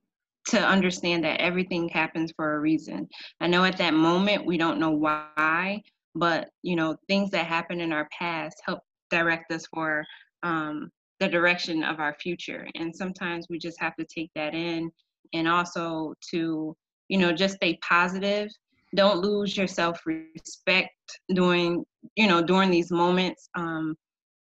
to 0.48 0.60
understand 0.60 1.24
that 1.24 1.42
everything 1.42 1.90
happens 1.90 2.32
for 2.36 2.56
a 2.56 2.60
reason. 2.60 3.08
I 3.42 3.48
know 3.48 3.66
at 3.66 3.78
that 3.78 3.94
moment 3.94 4.46
we 4.46 4.58
don't 4.58 4.80
know 4.80 4.92
why, 4.92 5.82
but 6.16 6.50
you 6.62 6.76
know, 6.76 6.96
things 7.08 7.32
that 7.32 7.46
happen 7.46 7.82
in 7.82 7.92
our 7.92 8.08
past 8.18 8.62
help 8.66 8.80
direct 9.10 9.52
us 9.52 9.66
for 9.74 10.06
um, 10.44 10.90
the 11.20 11.28
direction 11.28 11.84
of 11.84 12.00
our 12.00 12.16
future. 12.22 12.68
And 12.76 12.96
sometimes 12.96 13.48
we 13.50 13.60
just 13.60 13.80
have 13.80 13.96
to 13.98 14.06
take 14.06 14.32
that 14.36 14.54
in 14.54 14.90
and 15.34 15.48
also 15.48 16.14
to, 16.32 16.76
you 17.10 17.18
know, 17.18 17.32
just 17.32 17.56
stay 17.56 17.78
positive. 17.88 18.50
Don't 18.96 19.20
lose 19.20 19.56
your 19.56 19.68
self 19.68 20.00
respect 20.06 20.96
during, 21.34 21.84
you 22.16 22.28
know, 22.28 22.42
during 22.42 22.72
these 22.72 22.92
moments. 22.92 23.50
Um, 23.56 23.96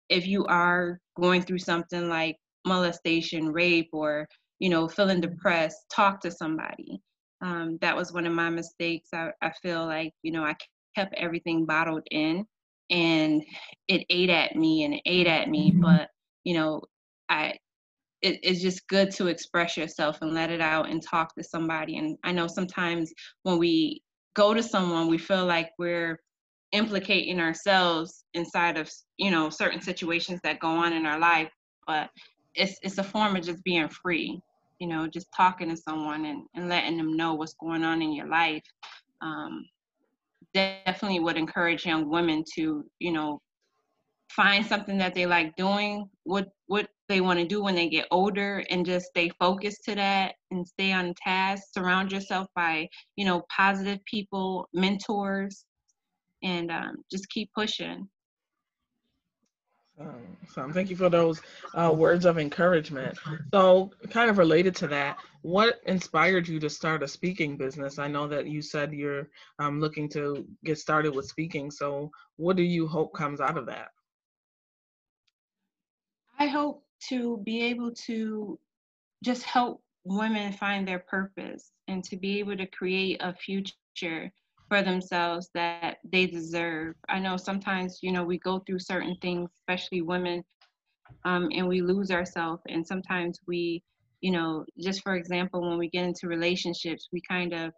if 0.09 0.27
you 0.27 0.45
are 0.47 1.01
going 1.19 1.43
through 1.43 1.59
something 1.59 2.09
like 2.09 2.37
molestation, 2.65 3.51
rape, 3.53 3.89
or, 3.93 4.29
you 4.59 4.69
know, 4.69 4.87
feeling 4.87 5.21
depressed, 5.21 5.79
talk 5.93 6.21
to 6.21 6.31
somebody. 6.31 7.01
Um, 7.41 7.79
that 7.81 7.97
was 7.97 8.13
one 8.13 8.27
of 8.27 8.33
my 8.33 8.51
mistakes. 8.51 9.09
I, 9.13 9.31
I 9.43 9.51
feel 9.63 9.85
like, 9.85 10.13
you 10.23 10.33
know, 10.33 10.45
I 10.45 10.55
kept 10.95 11.15
everything 11.17 11.67
bottled 11.67 12.07
in 12.11 12.47
and 12.91 13.43
it 13.89 14.05
ate 14.11 14.31
at 14.31 14.57
me 14.57 14.85
and 14.85 14.95
it 14.95 15.03
ate 15.07 15.27
at 15.27 15.49
me. 15.49 15.71
Mm-hmm. 15.71 15.81
But 15.81 16.11
you 16.45 16.55
know, 16.55 16.83
I 17.29 17.55
it, 18.23 18.41
it's 18.43 18.63
just 18.63 18.87
good 18.89 19.11
to 19.13 19.27
express 19.27 19.77
yourself 19.77 20.19
and 20.23 20.33
let 20.33 20.51
it 20.51 20.61
out 20.61 20.89
and 20.89 21.03
talk 21.03 21.35
to 21.35 21.45
somebody. 21.45 21.99
And 21.99 22.17
I 22.25 22.33
know 22.33 22.47
sometimes 22.47 23.13
when 23.43 23.59
we 23.59 24.03
go 24.35 24.55
to 24.55 24.63
someone, 24.63 25.09
we 25.09 25.19
feel 25.19 25.45
like 25.45 25.71
we're 25.79 26.19
implicating 26.73 27.41
ourselves 27.41 28.25
inside 28.35 28.77
of 28.77 28.91
you 29.19 29.31
know 29.31 29.49
certain 29.49 29.81
situations 29.81 30.41
that 30.43 30.61
go 30.61 30.69
on 30.69 30.93
in 30.93 31.07
our 31.07 31.19
life 31.19 31.51
but 31.87 32.11
it's 32.55 32.79
it's 32.83 32.99
a 32.99 33.05
form 33.05 33.37
of 33.37 33.43
just 33.43 33.63
being 33.63 33.89
free 33.89 34.41
you 34.81 34.87
know 34.87 35.07
just 35.07 35.29
talking 35.35 35.69
to 35.69 35.77
someone 35.77 36.27
and, 36.27 36.43
and 36.55 36.69
letting 36.69 36.97
them 36.97 37.17
know 37.17 37.35
what's 37.35 37.55
going 37.55 37.85
on 37.85 38.03
in 38.03 38.13
your 38.13 38.27
life 38.27 38.65
um, 39.23 39.65
definitely 40.97 41.21
would 41.21 41.37
encourage 41.37 41.85
young 41.85 42.09
women 42.09 42.43
to 42.55 42.83
you 43.01 43.13
know 43.13 43.39
find 44.31 44.65
something 44.65 44.97
that 44.97 45.15
they 45.15 45.27
like 45.27 45.55
doing 45.57 46.09
what 46.25 46.49
what 46.69 46.89
they 47.09 47.21
want 47.21 47.39
to 47.39 47.47
do 47.47 47.63
when 47.63 47.75
they 47.75 47.89
get 47.89 48.07
older 48.11 48.65
and 48.71 48.87
just 48.87 49.07
stay 49.07 49.31
focused 49.39 49.85
to 49.85 49.95
that 49.95 50.35
and 50.51 50.67
stay 50.67 50.93
on 50.93 51.13
task 51.23 51.65
surround 51.73 52.11
yourself 52.11 52.47
by 52.57 52.89
you 53.17 53.27
know 53.27 53.43
positive 53.55 53.99
people 54.07 54.67
mentors 54.73 55.67
and 56.43 56.71
um, 56.71 56.97
just 57.11 57.29
keep 57.29 57.51
pushing. 57.55 58.09
Um, 59.99 60.37
so 60.53 60.71
thank 60.71 60.91
you 60.91 60.97
for 60.97 61.09
those 61.09 61.41
uh, 61.75 61.91
words 61.95 62.27
of 62.27 62.39
encouragement. 62.39 63.19
So, 63.53 63.91
kind 64.11 64.29
of 64.29 64.37
related 64.37 64.77
to 64.77 64.87
that, 64.89 65.17
what 65.47 65.77
inspired 65.87 66.49
you 66.49 66.59
to 66.59 66.69
start 66.69 67.05
a 67.05 67.09
speaking 67.09 67.57
business? 67.57 68.01
I 68.01 68.09
know 68.09 68.27
that 68.27 68.49
you 68.49 68.61
said 68.61 68.93
you're 68.93 69.29
um, 69.61 69.79
looking 69.79 70.09
to 70.09 70.45
get 70.65 70.77
started 70.77 71.15
with 71.15 71.29
speaking. 71.29 71.71
So, 71.71 72.11
what 72.35 72.57
do 72.57 72.65
you 72.65 72.89
hope 72.89 73.15
comes 73.15 73.41
out 73.41 73.57
of 73.57 73.65
that? 73.67 73.91
I 76.41 76.49
hope 76.49 76.83
to 77.11 77.37
be 77.45 77.63
able 77.63 77.93
to 78.07 78.59
just 79.23 79.45
help 79.45 79.85
women 80.03 80.53
find 80.53 80.87
their 80.87 80.99
purpose 80.99 81.71
and 81.87 82.03
to 82.03 82.17
be 82.17 82.41
able 82.41 82.57
to 82.57 82.67
create 82.67 83.19
a 83.21 83.33
future 83.33 84.33
for 84.69 84.83
themselves 84.83 85.49
that 85.55 85.99
they 86.11 86.27
deserve. 86.27 86.97
I 87.09 87.21
know 87.21 87.37
sometimes, 87.37 88.01
you 88.03 88.11
know, 88.11 88.25
we 88.25 88.39
go 88.39 88.59
through 88.67 88.81
certain 88.81 89.17
things, 89.23 89.49
especially 89.61 90.03
women, 90.03 90.43
um, 91.25 91.51
and 91.55 91.69
we 91.69 91.83
lose 91.83 92.11
ourselves. 92.11 92.63
And 92.69 92.85
sometimes 92.85 93.39
we, 93.47 93.85
you 94.21 94.31
know, 94.31 94.65
just 94.79 95.03
for 95.03 95.15
example, 95.15 95.61
when 95.61 95.79
we 95.79 95.89
get 95.89 96.05
into 96.05 96.29
relationships, 96.29 97.09
we 97.13 97.21
kind 97.21 97.53
of 97.53 97.73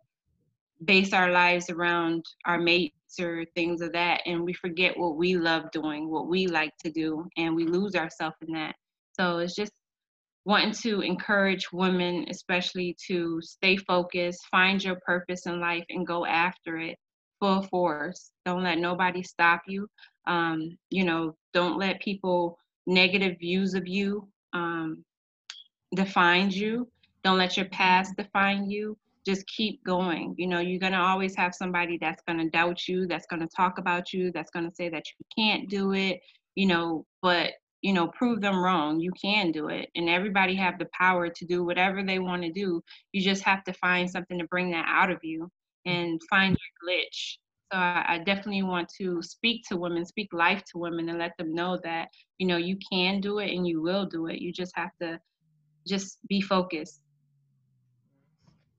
base 0.84 1.12
our 1.12 1.32
lives 1.32 1.70
around 1.70 2.24
our 2.46 2.58
mates 2.58 3.18
or 3.20 3.44
things 3.54 3.80
of 3.80 3.92
that, 3.92 4.20
and 4.26 4.44
we 4.44 4.52
forget 4.52 4.96
what 4.96 5.16
we 5.16 5.36
love 5.36 5.70
doing, 5.72 6.08
what 6.08 6.28
we 6.28 6.46
like 6.46 6.72
to 6.84 6.90
do, 6.90 7.26
and 7.36 7.54
we 7.54 7.64
lose 7.64 7.94
ourselves 7.94 8.36
in 8.46 8.54
that. 8.54 8.74
So 9.18 9.38
it's 9.38 9.56
just 9.56 9.72
wanting 10.44 10.72
to 10.72 11.00
encourage 11.00 11.72
women, 11.72 12.26
especially 12.30 12.96
to 13.08 13.40
stay 13.42 13.76
focused, 13.76 14.46
find 14.50 14.82
your 14.82 14.96
purpose 15.04 15.46
in 15.46 15.60
life, 15.60 15.84
and 15.88 16.06
go 16.06 16.24
after 16.24 16.78
it 16.78 16.96
full 17.40 17.62
force. 17.62 18.30
Don't 18.44 18.62
let 18.62 18.78
nobody 18.78 19.22
stop 19.22 19.62
you. 19.66 19.88
Um, 20.26 20.76
you 20.90 21.04
know, 21.04 21.34
don't 21.52 21.78
let 21.78 22.00
people 22.00 22.58
negative 22.86 23.38
views 23.38 23.74
of 23.74 23.86
you 23.86 24.28
um, 24.52 25.04
define 25.94 26.50
you. 26.50 26.88
Don't 27.24 27.38
let 27.38 27.56
your 27.56 27.66
past 27.66 28.16
define 28.16 28.70
you. 28.70 28.96
Just 29.26 29.46
keep 29.46 29.82
going. 29.84 30.34
You 30.38 30.46
know, 30.46 30.60
you're 30.60 30.80
gonna 30.80 31.00
always 31.00 31.36
have 31.36 31.54
somebody 31.54 31.98
that's 32.00 32.22
gonna 32.26 32.48
doubt 32.50 32.88
you, 32.88 33.06
that's 33.06 33.26
gonna 33.26 33.48
talk 33.48 33.78
about 33.78 34.12
you, 34.12 34.30
that's 34.32 34.50
gonna 34.50 34.72
say 34.74 34.88
that 34.88 35.04
you 35.06 35.26
can't 35.36 35.68
do 35.68 35.92
it. 35.92 36.20
You 36.54 36.66
know, 36.66 37.06
but 37.22 37.52
you 37.82 37.92
know 37.92 38.08
prove 38.08 38.40
them 38.40 38.58
wrong 38.58 38.98
you 38.98 39.12
can 39.12 39.52
do 39.52 39.68
it 39.68 39.88
and 39.94 40.08
everybody 40.08 40.54
have 40.54 40.78
the 40.78 40.88
power 40.92 41.28
to 41.28 41.44
do 41.44 41.64
whatever 41.64 42.02
they 42.02 42.18
want 42.18 42.42
to 42.42 42.50
do 42.50 42.82
you 43.12 43.22
just 43.22 43.42
have 43.42 43.62
to 43.64 43.72
find 43.74 44.10
something 44.10 44.38
to 44.38 44.46
bring 44.46 44.70
that 44.70 44.84
out 44.88 45.10
of 45.10 45.18
you 45.22 45.50
and 45.86 46.20
find 46.28 46.56
your 46.56 46.96
glitch 46.96 47.36
so 47.72 47.78
I, 47.78 48.04
I 48.14 48.18
definitely 48.18 48.62
want 48.62 48.88
to 48.98 49.22
speak 49.22 49.64
to 49.68 49.76
women 49.76 50.04
speak 50.04 50.32
life 50.32 50.62
to 50.72 50.78
women 50.78 51.08
and 51.08 51.18
let 51.18 51.36
them 51.38 51.54
know 51.54 51.78
that 51.84 52.08
you 52.38 52.46
know 52.46 52.56
you 52.56 52.76
can 52.90 53.20
do 53.20 53.38
it 53.38 53.50
and 53.50 53.66
you 53.66 53.80
will 53.80 54.06
do 54.06 54.26
it 54.26 54.40
you 54.40 54.52
just 54.52 54.72
have 54.74 54.90
to 55.00 55.20
just 55.88 56.18
be 56.28 56.40
focused 56.40 57.00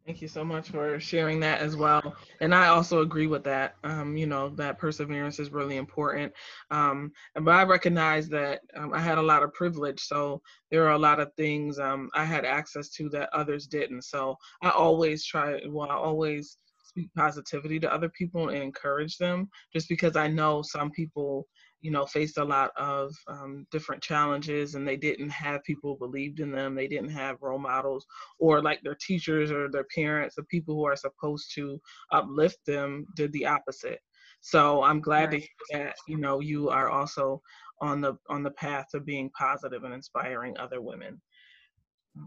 Thank 0.10 0.24
you 0.24 0.28
so 0.28 0.44
much 0.44 0.72
for 0.72 1.00
sharing 1.00 1.39
that 1.42 1.62
as 1.62 1.75
well. 1.75 2.16
And 2.42 2.56
I 2.56 2.70
also 2.70 3.01
agree 3.01 3.28
with 3.28 3.44
that. 3.44 3.75
Um, 3.84 4.18
you 4.18 4.25
know, 4.25 4.50
that 4.56 4.80
perseverance 4.80 5.38
is 5.38 5.51
really 5.51 5.78
important. 5.78 6.34
Um, 6.72 7.12
but 7.36 7.51
I 7.51 7.62
recognize 7.62 8.28
that 8.30 8.62
um, 8.75 8.92
I 8.92 9.01
had 9.01 9.20
a 9.20 9.22
lot 9.22 9.44
of 9.44 9.54
privilege. 9.54 10.01
So 10.01 10.42
there 10.72 10.88
are 10.88 10.94
a 10.94 10.98
lot 10.98 11.20
of 11.20 11.32
things 11.36 11.78
um, 11.78 12.10
I 12.16 12.25
had 12.25 12.44
access 12.44 12.89
to 12.94 13.08
that 13.10 13.30
others 13.34 13.68
didn't. 13.68 14.01
So 14.01 14.36
I 14.63 14.72
always 14.72 15.24
try, 15.24 15.62
well, 15.68 15.92
I 15.92 15.94
always 15.94 16.58
speak 16.84 17.13
positivity 17.16 17.80
to 17.80 17.94
other 17.94 18.10
people 18.10 18.50
and 18.50 18.63
encourage 18.63 19.20
them 19.20 19.48
just 19.72 19.88
because 19.88 20.16
I 20.16 20.28
know 20.28 20.63
some 20.63 20.89
people 20.89 21.46
you 21.82 21.92
know, 21.92 22.06
faced 22.06 22.38
a 22.38 22.44
lot 22.44 22.72
of 22.78 23.14
um, 23.28 23.66
different 23.72 24.02
challenges 24.02 24.76
and 24.76 24.88
they 24.88 24.98
didn't 24.98 25.30
have 25.30 25.64
people 25.64 25.96
believed 25.96 26.40
in 26.40 26.52
them. 26.52 26.76
They 26.76 26.88
didn't 26.88 27.12
have 27.12 27.42
role 27.42 27.60
models 27.60 28.06
or 28.40 28.62
like 28.62 28.82
their 28.82 28.98
teachers 29.00 29.52
or 29.52 29.70
their 29.70 29.86
parents, 29.96 30.36
the 30.36 30.44
people 30.44 30.76
who 30.76 30.86
are 30.86 30.96
supposed 30.96 31.54
to 31.56 31.80
uplift 32.12 32.60
them 32.66 33.06
did 33.16 33.32
the 33.32 33.46
opposite. 33.46 34.00
So 34.42 34.84
I'm 34.84 35.02
glad 35.02 35.32
right. 35.32 35.32
to 35.32 35.38
hear 35.40 35.86
that, 35.86 35.96
you 36.08 36.18
know, 36.18 36.40
you 36.40 36.70
are 36.70 36.90
also 36.90 37.42
on 37.82 38.02
the 38.02 38.18
on 38.30 38.44
the 38.44 38.52
path 38.52 38.88
of 38.94 39.06
being 39.06 39.30
positive 39.38 39.84
and 39.84 39.94
inspiring 39.94 40.58
other 40.58 40.82
women. 40.82 41.22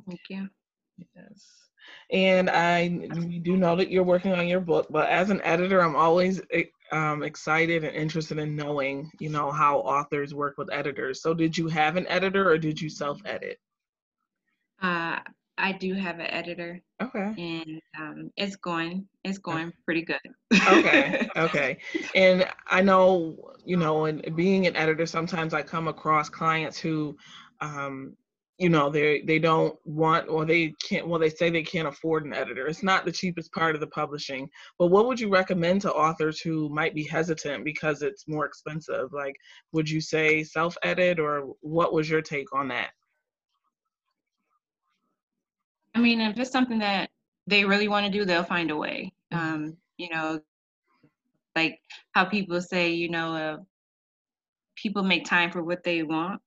Thank 0.07 0.21
you. 0.31 0.49
Yes. 1.15 1.45
And 2.11 2.51
I 2.51 2.89
do 2.89 3.57
know 3.57 3.77
that 3.77 3.91
you're 3.91 4.05
working 4.05 4.33
on 4.33 4.47
your 4.47 4.61
book, 4.61 4.87
but 4.91 5.09
as 5.09 5.31
an 5.31 5.41
editor, 5.43 5.81
I'm 5.81 5.97
always 5.97 6.41
eh, 6.51 6.65
um, 6.91 7.23
excited 7.23 7.85
and 7.85 7.97
interested 7.97 8.39
in 8.39 8.55
knowing, 8.55 9.11
you 9.19 9.31
know, 9.31 9.51
how 9.51 9.79
authors 9.79 10.35
work 10.35 10.59
with 10.59 10.73
editors. 10.73 11.23
So, 11.23 11.33
did 11.33 11.57
you 11.57 11.69
have 11.69 11.97
an 11.97 12.07
editor 12.09 12.51
or 12.51 12.59
did 12.59 12.81
you 12.81 12.91
self-edit? 12.91 13.59
Uh, 14.83 15.21
I 15.59 15.73
do 15.73 15.95
have 15.95 16.19
an 16.19 16.27
editor. 16.27 16.83
Okay. 17.01 17.35
And 17.39 17.81
um, 17.99 18.31
it's 18.37 18.57
going, 18.57 19.07
it's 19.25 19.39
going 19.39 19.73
pretty 19.85 20.03
good. 20.03 20.21
okay. 20.69 21.29
Okay. 21.37 21.79
And 22.15 22.49
I 22.69 22.83
know, 22.83 23.53
you 23.65 23.77
know, 23.77 24.07
and 24.07 24.35
being 24.37 24.67
an 24.67 24.77
editor, 24.77 25.07
sometimes 25.07 25.55
I 25.55 25.62
come 25.62 25.89
across 25.89 26.29
clients 26.29 26.79
who 26.79 27.17
um, 27.61 28.17
you 28.59 28.69
know 28.69 28.91
they 28.91 29.23
they 29.23 29.39
don't 29.39 29.77
want 29.85 30.29
or 30.29 30.45
they 30.45 30.75
can't 30.87 31.09
well 31.09 31.19
they 31.19 31.31
say 31.31 31.51
they 31.51 31.63
can't 31.63 31.89
afford 31.89 32.25
an 32.25 32.35
editor. 32.35 32.67
It's 32.67 32.83
not 32.83 33.05
the 33.05 33.13
cheapest 33.13 33.53
part 33.53 33.75
of 33.75 33.81
the 33.81 33.87
publishing 33.89 34.49
but 34.79 34.89
what 34.89 35.07
would 35.07 35.19
you 35.19 35.29
recommend 35.29 35.81
to 35.83 35.93
authors 35.93 36.41
who 36.41 36.69
might 36.69 36.95
be 36.95 37.05
hesitant 37.05 37.65
because 37.65 38.03
it's 38.03 38.29
more 38.29 38.45
expensive? 38.45 39.13
Like 39.13 39.37
would 39.73 39.89
you 39.89 40.01
say 40.01 40.45
self 40.45 40.77
edit 40.83 41.19
or 41.19 41.55
what 41.61 41.93
was 41.93 42.09
your 42.09 42.23
take 42.23 42.55
on 42.55 42.69
that? 42.69 42.91
I 45.95 46.01
mean 46.01 46.21
if 46.21 46.39
it's 46.39 46.51
something 46.51 46.79
that 46.81 47.11
they 47.47 47.65
really 47.65 47.89
want 47.89 48.07
to 48.07 48.13
do 48.13 48.25
they'll 48.25 48.45
find 48.45 48.71
a 48.71 48.77
way. 48.77 49.13
Um 49.33 49.77
you 49.97 50.11
know 50.11 50.41
like 51.57 51.81
how 52.13 52.25
people 52.25 52.61
say 52.61 52.91
you 52.91 53.09
know 53.09 53.35
uh, 53.35 53.57
people 54.77 55.03
make 55.03 55.25
time 55.25 55.51
for 55.51 55.63
what 55.63 55.85
they 55.85 56.03
want 56.03 56.41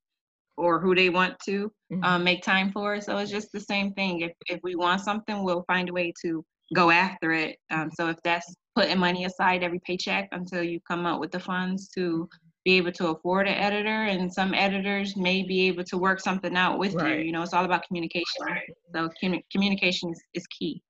or 0.58 0.80
who 0.80 0.96
they 0.96 1.10
want 1.10 1.38
to 1.46 1.72
mm-hmm. 1.92 2.04
um, 2.04 2.24
make 2.24 2.44
time 2.44 2.72
for. 2.72 3.02
So 3.02 3.18
it's 3.18 3.32
just 3.32 3.52
the 3.52 3.60
same 3.60 3.94
thing. 3.94 4.22
If 4.22 4.34
if 4.48 4.60
we 4.64 4.76
want 4.76 5.02
something, 5.02 5.44
we'll 5.44 5.66
find 5.68 5.90
a 5.90 5.94
way 5.94 6.14
to 6.24 6.44
go 6.74 6.90
after 6.92 7.32
it. 7.32 7.58
Um, 7.72 7.92
so 7.94 8.10
if 8.10 8.18
that's 8.24 8.54
putting 8.76 9.00
money 9.00 9.26
aside 9.26 9.64
every 9.64 9.80
paycheck 9.86 10.28
until 10.32 10.64
you 10.64 10.80
come 10.88 11.06
up 11.06 11.20
with 11.20 11.32
the 11.32 11.40
funds 11.40 11.90
to 11.90 12.28
be 12.66 12.78
able 12.78 12.92
to 12.92 13.10
afford 13.10 13.48
an 13.48 13.54
editor, 13.54 14.04
and 14.06 14.34
some 14.34 14.54
editors 14.54 15.16
may 15.16 15.44
be 15.44 15.68
able 15.68 15.84
to 15.84 15.98
work 15.98 16.20
something 16.20 16.58
out 16.58 16.80
with 16.80 16.96
right. 16.96 17.20
you. 17.20 17.26
You 17.26 17.32
know, 17.32 17.44
it's 17.44 17.54
all 17.54 17.64
about 17.64 17.84
communication. 17.86 18.42
Right. 18.42 18.64
So 18.94 19.10
com- 19.22 19.42
communication 19.52 20.12
is, 20.12 20.22
is 20.34 20.48
key. 20.48 20.82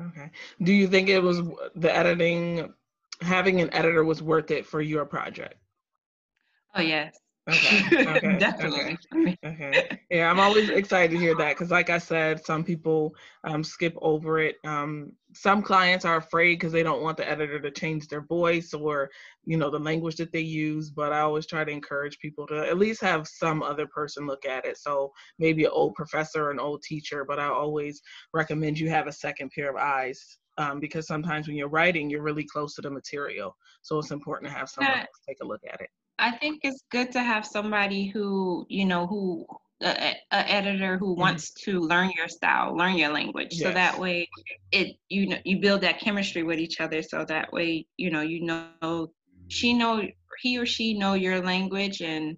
Okay. 0.00 0.30
Do 0.62 0.72
you 0.72 0.88
think 0.88 1.08
it 1.08 1.22
was 1.22 1.42
the 1.74 1.94
editing, 1.94 2.72
having 3.20 3.60
an 3.60 3.72
editor 3.74 4.04
was 4.04 4.22
worth 4.22 4.50
it 4.50 4.64
for 4.64 4.80
your 4.80 5.04
project? 5.04 5.56
Oh 6.74 6.80
yes, 6.80 7.18
Okay. 7.54 7.82
Okay. 8.06 8.38
Definitely. 8.38 8.98
Okay. 9.14 9.38
okay. 9.42 9.98
Yeah, 10.10 10.30
I'm 10.30 10.38
always 10.38 10.68
excited 10.68 11.10
to 11.12 11.18
hear 11.18 11.34
that 11.34 11.54
because, 11.54 11.70
like 11.70 11.88
I 11.88 11.96
said, 11.96 12.44
some 12.44 12.62
people 12.62 13.14
um, 13.44 13.64
skip 13.64 13.94
over 14.02 14.38
it. 14.38 14.56
Um, 14.66 15.12
some 15.32 15.62
clients 15.62 16.04
are 16.04 16.16
afraid 16.16 16.56
because 16.56 16.72
they 16.72 16.82
don't 16.82 17.02
want 17.02 17.16
the 17.16 17.28
editor 17.28 17.58
to 17.58 17.70
change 17.70 18.08
their 18.08 18.20
voice 18.20 18.74
or, 18.74 19.08
you 19.46 19.56
know, 19.56 19.70
the 19.70 19.78
language 19.78 20.16
that 20.16 20.30
they 20.30 20.40
use. 20.40 20.90
But 20.90 21.12
I 21.12 21.20
always 21.20 21.46
try 21.46 21.64
to 21.64 21.72
encourage 21.72 22.18
people 22.18 22.46
to 22.48 22.68
at 22.68 22.78
least 22.78 23.00
have 23.00 23.26
some 23.26 23.62
other 23.62 23.86
person 23.86 24.26
look 24.26 24.44
at 24.44 24.66
it. 24.66 24.76
So 24.76 25.10
maybe 25.38 25.64
an 25.64 25.70
old 25.72 25.94
professor, 25.94 26.46
or 26.46 26.50
an 26.50 26.60
old 26.60 26.82
teacher. 26.82 27.24
But 27.24 27.38
I 27.38 27.46
always 27.46 28.02
recommend 28.34 28.78
you 28.78 28.90
have 28.90 29.06
a 29.06 29.12
second 29.12 29.52
pair 29.54 29.70
of 29.70 29.76
eyes 29.76 30.38
um, 30.58 30.80
because 30.80 31.06
sometimes 31.06 31.46
when 31.48 31.56
you're 31.56 31.68
writing, 31.68 32.10
you're 32.10 32.22
really 32.22 32.44
close 32.44 32.74
to 32.74 32.82
the 32.82 32.90
material. 32.90 33.56
So 33.80 33.98
it's 33.98 34.10
important 34.10 34.50
to 34.50 34.58
have 34.58 34.68
someone 34.68 34.98
take 35.26 35.38
a 35.42 35.46
look 35.46 35.62
at 35.72 35.80
it. 35.80 35.88
I 36.18 36.32
think 36.32 36.60
it's 36.62 36.82
good 36.90 37.12
to 37.12 37.22
have 37.22 37.46
somebody 37.46 38.06
who, 38.06 38.66
you 38.68 38.84
know, 38.84 39.06
who 39.06 39.46
a, 39.82 40.16
a 40.32 40.50
editor 40.50 40.98
who 40.98 41.12
mm-hmm. 41.12 41.20
wants 41.20 41.50
to 41.52 41.80
learn 41.80 42.10
your 42.16 42.28
style, 42.28 42.76
learn 42.76 42.96
your 42.96 43.12
language. 43.12 43.50
Yes. 43.52 43.62
So 43.62 43.72
that 43.72 43.98
way 43.98 44.28
it 44.72 44.96
you 45.08 45.28
know 45.28 45.38
you 45.44 45.60
build 45.60 45.82
that 45.82 46.00
chemistry 46.00 46.42
with 46.42 46.58
each 46.58 46.80
other 46.80 47.02
so 47.02 47.24
that 47.24 47.52
way, 47.52 47.86
you 47.96 48.10
know, 48.10 48.22
you 48.22 48.44
know 48.44 49.12
she 49.48 49.72
know 49.72 50.02
he 50.40 50.58
or 50.58 50.66
she 50.66 50.94
know 50.94 51.14
your 51.14 51.40
language 51.40 52.00
and 52.00 52.36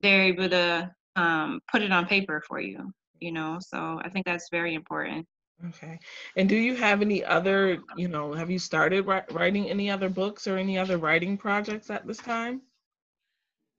they're 0.00 0.22
able 0.22 0.48
to 0.48 0.90
um, 1.16 1.60
put 1.70 1.82
it 1.82 1.92
on 1.92 2.06
paper 2.06 2.42
for 2.46 2.60
you, 2.60 2.92
you 3.20 3.32
know. 3.32 3.58
So 3.60 4.00
I 4.02 4.08
think 4.08 4.26
that's 4.26 4.48
very 4.50 4.74
important. 4.74 5.26
Okay. 5.68 5.98
And 6.36 6.48
do 6.48 6.56
you 6.56 6.74
have 6.74 7.02
any 7.02 7.24
other, 7.24 7.78
you 7.96 8.08
know, 8.08 8.32
have 8.32 8.50
you 8.50 8.58
started 8.58 9.06
writing 9.06 9.70
any 9.70 9.90
other 9.90 10.08
books 10.08 10.48
or 10.48 10.56
any 10.56 10.76
other 10.76 10.98
writing 10.98 11.36
projects 11.36 11.88
at 11.90 12.06
this 12.06 12.18
time? 12.18 12.62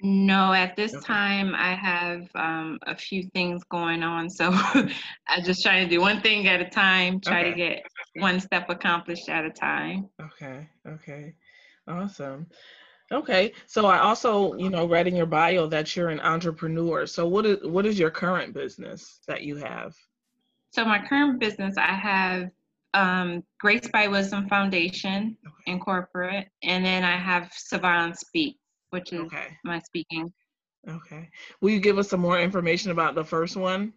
No, 0.02 0.52
at 0.52 0.76
this 0.76 0.94
okay. 0.94 1.06
time 1.06 1.56
I 1.56 1.76
have 1.76 2.28
um, 2.36 2.78
a 2.86 2.96
few 2.96 3.24
things 3.34 3.64
going 3.70 4.04
on, 4.04 4.30
so 4.30 4.50
I 5.28 5.40
just 5.42 5.64
try 5.64 5.84
to 5.84 5.90
do 5.90 6.02
one 6.02 6.22
thing 6.22 6.48
at 6.48 6.60
a 6.60 6.70
time. 6.70 7.22
Try 7.22 7.42
okay. 7.46 7.50
to 7.50 7.56
get 7.56 7.84
one 8.16 8.40
step 8.40 8.70
accomplished 8.70 9.30
at 9.30 9.46
a 9.46 9.50
time. 9.50 10.10
Okay. 10.22 10.68
Okay. 10.86 11.34
Awesome. 11.88 12.48
Okay. 13.12 13.54
So 13.68 13.86
I 13.86 14.00
also, 14.00 14.56
you 14.56 14.70
know, 14.70 14.86
read 14.86 15.08
in 15.08 15.16
your 15.16 15.26
bio 15.26 15.68
that 15.68 15.96
you're 15.96 16.10
an 16.10 16.20
entrepreneur. 16.20 17.06
So 17.06 17.28
what 17.28 17.46
is 17.46 17.66
what 17.66 17.86
is 17.86 17.98
your 17.98 18.12
current 18.12 18.54
business 18.54 19.20
that 19.28 19.44
you 19.44 19.56
have? 19.58 19.96
So 20.72 20.84
my 20.84 21.00
current 21.08 21.40
business, 21.40 21.76
I 21.78 21.94
have 21.94 22.50
um, 22.94 23.44
Grace 23.60 23.88
by 23.88 24.08
Wisdom 24.08 24.50
Foundation 24.50 25.38
okay. 25.46 25.72
Incorporate, 25.72 26.48
and 26.64 26.84
then 26.84 27.04
I 27.04 27.18
have 27.18 27.52
Savon 27.54 28.16
Speak 28.16 28.58
which 28.94 29.12
is 29.12 29.22
okay. 29.22 29.48
my 29.64 29.80
speaking. 29.80 30.32
Okay. 30.88 31.30
Will 31.62 31.72
you 31.72 31.80
give 31.80 31.98
us 31.98 32.10
some 32.10 32.20
more 32.20 32.40
information 32.40 32.92
about 32.92 33.16
the 33.16 33.24
first 33.24 33.56
one? 33.56 33.92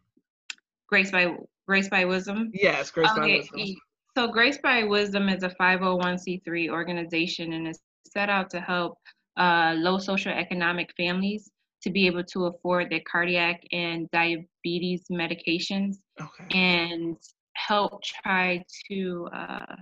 Grace 0.88 1.10
by 1.10 1.36
Grace 1.68 1.88
by 1.88 2.04
Wisdom. 2.06 2.50
Yes, 2.54 2.90
Grace 2.90 3.10
okay. 3.10 3.20
by 3.20 3.26
Wisdom. 3.56 3.76
So 4.16 4.28
Grace 4.28 4.58
by 4.62 4.84
Wisdom 4.84 5.28
is 5.28 5.42
a 5.42 5.50
501c3 5.60 6.70
organization 6.70 7.52
and 7.52 7.68
is 7.68 7.78
set 8.06 8.30
out 8.30 8.48
to 8.50 8.60
help 8.60 8.96
uh, 9.36 9.74
low 9.76 9.98
social 9.98 10.32
economic 10.32 10.90
families 10.96 11.50
to 11.82 11.90
be 11.90 12.06
able 12.06 12.24
to 12.24 12.46
afford 12.46 12.88
their 12.88 13.02
cardiac 13.10 13.62
and 13.72 14.10
diabetes 14.12 15.04
medications 15.12 15.96
okay. 16.18 16.58
and 16.58 17.16
help 17.54 18.02
try 18.02 18.64
to 18.90 19.28
uh, 19.34 19.76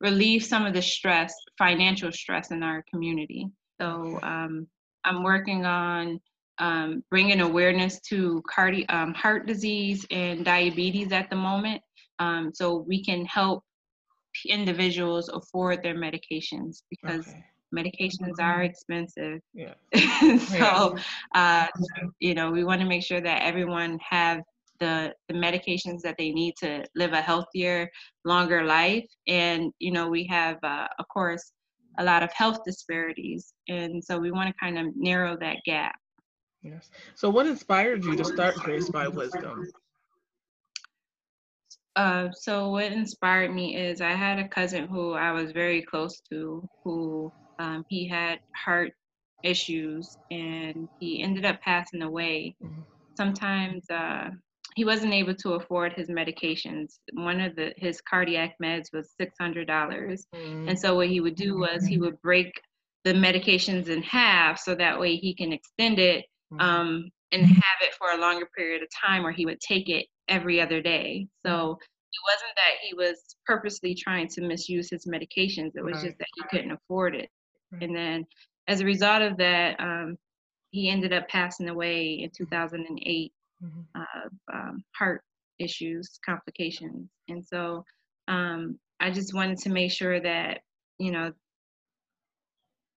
relieve 0.00 0.42
some 0.42 0.64
of 0.64 0.72
the 0.72 0.80
stress, 0.80 1.34
financial 1.58 2.10
stress 2.10 2.50
in 2.50 2.62
our 2.62 2.82
community. 2.90 3.50
So 3.80 4.18
um, 4.22 4.66
I'm 5.04 5.22
working 5.22 5.64
on 5.66 6.20
um, 6.58 7.02
bringing 7.10 7.40
awareness 7.40 8.00
to 8.08 8.42
cardi- 8.48 8.88
um, 8.88 9.14
heart 9.14 9.46
disease 9.46 10.06
and 10.10 10.44
diabetes 10.44 11.12
at 11.12 11.28
the 11.30 11.36
moment, 11.36 11.82
um, 12.18 12.50
so 12.54 12.84
we 12.88 13.04
can 13.04 13.24
help 13.26 13.62
individuals 14.46 15.28
afford 15.28 15.82
their 15.82 15.94
medications 15.94 16.82
because 16.90 17.28
okay. 17.28 17.44
medications 17.74 18.34
are 18.40 18.62
expensive. 18.62 19.40
Yeah. 19.54 19.74
so, 20.38 20.96
uh, 21.34 21.68
you 22.18 22.34
know, 22.34 22.50
we 22.50 22.64
want 22.64 22.80
to 22.80 22.86
make 22.86 23.02
sure 23.02 23.20
that 23.20 23.42
everyone 23.42 23.98
have 24.06 24.40
the, 24.80 25.14
the 25.28 25.34
medications 25.34 26.00
that 26.02 26.16
they 26.18 26.32
need 26.32 26.54
to 26.58 26.84
live 26.94 27.12
a 27.12 27.20
healthier, 27.20 27.88
longer 28.24 28.64
life. 28.64 29.06
And, 29.26 29.72
you 29.78 29.92
know, 29.92 30.08
we 30.08 30.26
have, 30.26 30.58
uh, 30.62 30.88
of 30.98 31.06
course, 31.08 31.52
a 31.98 32.04
lot 32.04 32.22
of 32.22 32.32
health 32.32 32.58
disparities. 32.64 33.52
And 33.68 34.02
so 34.02 34.18
we 34.18 34.30
want 34.30 34.48
to 34.48 34.54
kind 34.60 34.78
of 34.78 34.94
narrow 34.96 35.36
that 35.40 35.56
gap. 35.64 35.94
Yes. 36.62 36.90
So 37.14 37.30
what 37.30 37.46
inspired 37.46 38.04
you 38.04 38.16
to 38.16 38.24
start 38.24 38.56
Grace 38.56 38.88
by 38.88 39.08
Wisdom? 39.08 39.70
Uh, 41.94 42.28
so 42.32 42.70
what 42.70 42.92
inspired 42.92 43.54
me 43.54 43.76
is 43.76 44.00
I 44.00 44.12
had 44.12 44.38
a 44.38 44.48
cousin 44.48 44.86
who 44.86 45.14
I 45.14 45.32
was 45.32 45.52
very 45.52 45.80
close 45.82 46.20
to 46.30 46.68
who 46.84 47.32
um, 47.58 47.84
he 47.88 48.06
had 48.06 48.40
heart 48.54 48.92
issues 49.42 50.18
and 50.30 50.88
he 51.00 51.22
ended 51.22 51.44
up 51.44 51.60
passing 51.62 52.02
away. 52.02 52.54
Mm-hmm. 52.62 52.82
Sometimes 53.16 53.88
uh, 53.88 54.28
he 54.76 54.84
wasn't 54.84 55.14
able 55.14 55.34
to 55.34 55.54
afford 55.54 55.94
his 55.94 56.08
medications. 56.08 56.98
One 57.14 57.40
of 57.40 57.56
the 57.56 57.72
his 57.78 58.02
cardiac 58.02 58.56
meds 58.62 58.92
was 58.92 59.10
six 59.18 59.34
hundred 59.40 59.66
dollars, 59.66 60.26
mm. 60.34 60.68
and 60.68 60.78
so 60.78 60.94
what 60.94 61.08
he 61.08 61.20
would 61.20 61.34
do 61.34 61.58
was 61.58 61.84
he 61.84 61.98
would 61.98 62.20
break 62.20 62.52
the 63.04 63.14
medications 63.14 63.88
in 63.88 64.02
half 64.02 64.58
so 64.58 64.74
that 64.74 65.00
way 65.00 65.16
he 65.16 65.34
can 65.34 65.50
extend 65.52 65.98
it 65.98 66.26
mm. 66.52 66.60
um, 66.60 67.10
and 67.32 67.46
have 67.46 67.80
it 67.80 67.94
for 67.98 68.10
a 68.10 68.20
longer 68.20 68.46
period 68.54 68.82
of 68.82 68.88
time, 69.04 69.26
or 69.26 69.32
he 69.32 69.46
would 69.46 69.60
take 69.60 69.88
it 69.88 70.06
every 70.28 70.60
other 70.60 70.82
day. 70.82 71.26
So 71.46 71.52
mm. 71.52 71.72
it 71.72 72.22
wasn't 72.30 72.54
that 72.56 72.74
he 72.86 72.94
was 72.94 73.16
purposely 73.46 73.94
trying 73.94 74.28
to 74.28 74.42
misuse 74.42 74.90
his 74.90 75.06
medications; 75.06 75.72
it 75.74 75.84
was 75.84 75.94
right. 75.94 76.04
just 76.04 76.18
that 76.18 76.28
he 76.36 76.42
couldn't 76.50 76.72
afford 76.72 77.16
it. 77.16 77.30
Right. 77.72 77.82
And 77.82 77.96
then, 77.96 78.26
as 78.68 78.82
a 78.82 78.84
result 78.84 79.22
of 79.22 79.38
that, 79.38 79.80
um, 79.80 80.18
he 80.70 80.90
ended 80.90 81.14
up 81.14 81.28
passing 81.28 81.70
away 81.70 82.20
in 82.22 82.30
2008 82.36 83.32
mm-hmm. 83.62 84.00
uh, 84.00 84.56
um, 84.56 84.84
heart 84.96 85.22
issues, 85.58 86.18
complications. 86.24 87.08
And 87.28 87.44
so 87.44 87.84
um, 88.28 88.78
I 89.00 89.10
just 89.10 89.34
wanted 89.34 89.58
to 89.58 89.70
make 89.70 89.92
sure 89.92 90.20
that, 90.20 90.60
you 90.98 91.10
know, 91.10 91.32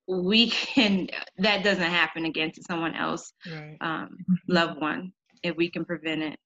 we 0.07 0.49
can, 0.49 1.07
that 1.37 1.63
doesn't 1.63 1.83
happen 1.83 2.25
again 2.25 2.51
to 2.53 2.61
someone 2.67 2.95
else, 2.95 3.31
right. 3.51 3.77
um, 3.81 4.17
loved 4.47 4.81
one, 4.81 5.11
if 5.43 5.55
we 5.55 5.69
can 5.69 5.85
prevent 5.85 6.23
it. 6.23 6.39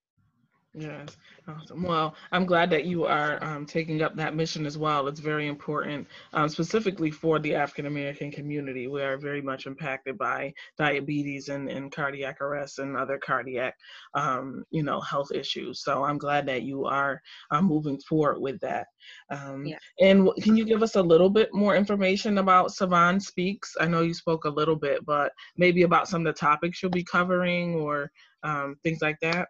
Yes, 0.75 1.17
awesome. 1.47 1.83
Well, 1.83 2.15
I'm 2.31 2.47
glad 2.47 2.71
that 2.71 2.85
you 2.85 3.05
are 3.05 3.37
um, 3.43 3.63
taking 3.63 4.01
up 4.01 4.15
that 4.15 4.35
mission 4.35 4.65
as 4.65 4.75
well. 4.75 5.07
It's 5.07 5.19
very 5.19 5.45
important, 5.45 6.07
um, 6.33 6.49
specifically 6.49 7.11
for 7.11 7.37
the 7.37 7.53
African 7.53 7.85
American 7.85 8.31
community. 8.31 8.87
We 8.87 9.03
are 9.03 9.19
very 9.19 9.41
much 9.41 9.67
impacted 9.67 10.17
by 10.17 10.51
diabetes 10.79 11.49
and, 11.49 11.69
and 11.69 11.91
cardiac 11.91 12.41
arrest 12.41 12.79
and 12.79 12.97
other 12.97 13.19
cardiac, 13.19 13.75
um, 14.15 14.63
you 14.71 14.81
know, 14.81 14.99
health 14.99 15.31
issues. 15.31 15.83
So 15.83 16.03
I'm 16.03 16.17
glad 16.17 16.47
that 16.47 16.63
you 16.63 16.85
are 16.85 17.21
uh, 17.51 17.61
moving 17.61 17.99
forward 17.99 18.39
with 18.39 18.59
that. 18.61 18.87
Um, 19.29 19.67
yeah. 19.67 19.77
And 20.01 20.27
can 20.41 20.57
you 20.57 20.65
give 20.65 20.81
us 20.81 20.95
a 20.95 21.01
little 21.03 21.29
bit 21.29 21.53
more 21.53 21.75
information 21.75 22.39
about 22.39 22.71
Savon 22.71 23.19
Speaks? 23.19 23.75
I 23.79 23.85
know 23.85 24.01
you 24.01 24.15
spoke 24.15 24.45
a 24.45 24.49
little 24.49 24.75
bit, 24.75 25.05
but 25.05 25.33
maybe 25.55 25.83
about 25.83 26.07
some 26.07 26.25
of 26.25 26.33
the 26.33 26.39
topics 26.39 26.81
you'll 26.81 26.89
be 26.89 27.03
covering 27.03 27.75
or 27.75 28.11
um, 28.41 28.75
things 28.81 29.03
like 29.03 29.19
that. 29.21 29.49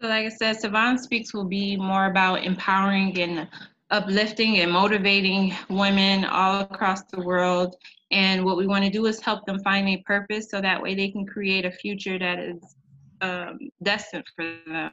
So 0.00 0.06
like 0.06 0.26
I 0.26 0.28
said, 0.28 0.60
Savon 0.60 0.96
Speaks 0.96 1.34
will 1.34 1.44
be 1.44 1.76
more 1.76 2.06
about 2.06 2.44
empowering 2.44 3.20
and 3.20 3.48
uplifting 3.90 4.58
and 4.60 4.70
motivating 4.70 5.56
women 5.68 6.24
all 6.24 6.60
across 6.60 7.02
the 7.04 7.20
world. 7.20 7.74
And 8.12 8.44
what 8.44 8.56
we 8.56 8.68
want 8.68 8.84
to 8.84 8.90
do 8.90 9.06
is 9.06 9.20
help 9.20 9.44
them 9.44 9.58
find 9.64 9.88
a 9.88 9.96
purpose 10.06 10.50
so 10.50 10.60
that 10.60 10.80
way 10.80 10.94
they 10.94 11.10
can 11.10 11.26
create 11.26 11.64
a 11.64 11.72
future 11.72 12.16
that 12.16 12.38
is 12.38 12.76
um, 13.22 13.58
destined 13.82 14.24
for 14.36 14.54
them. 14.66 14.92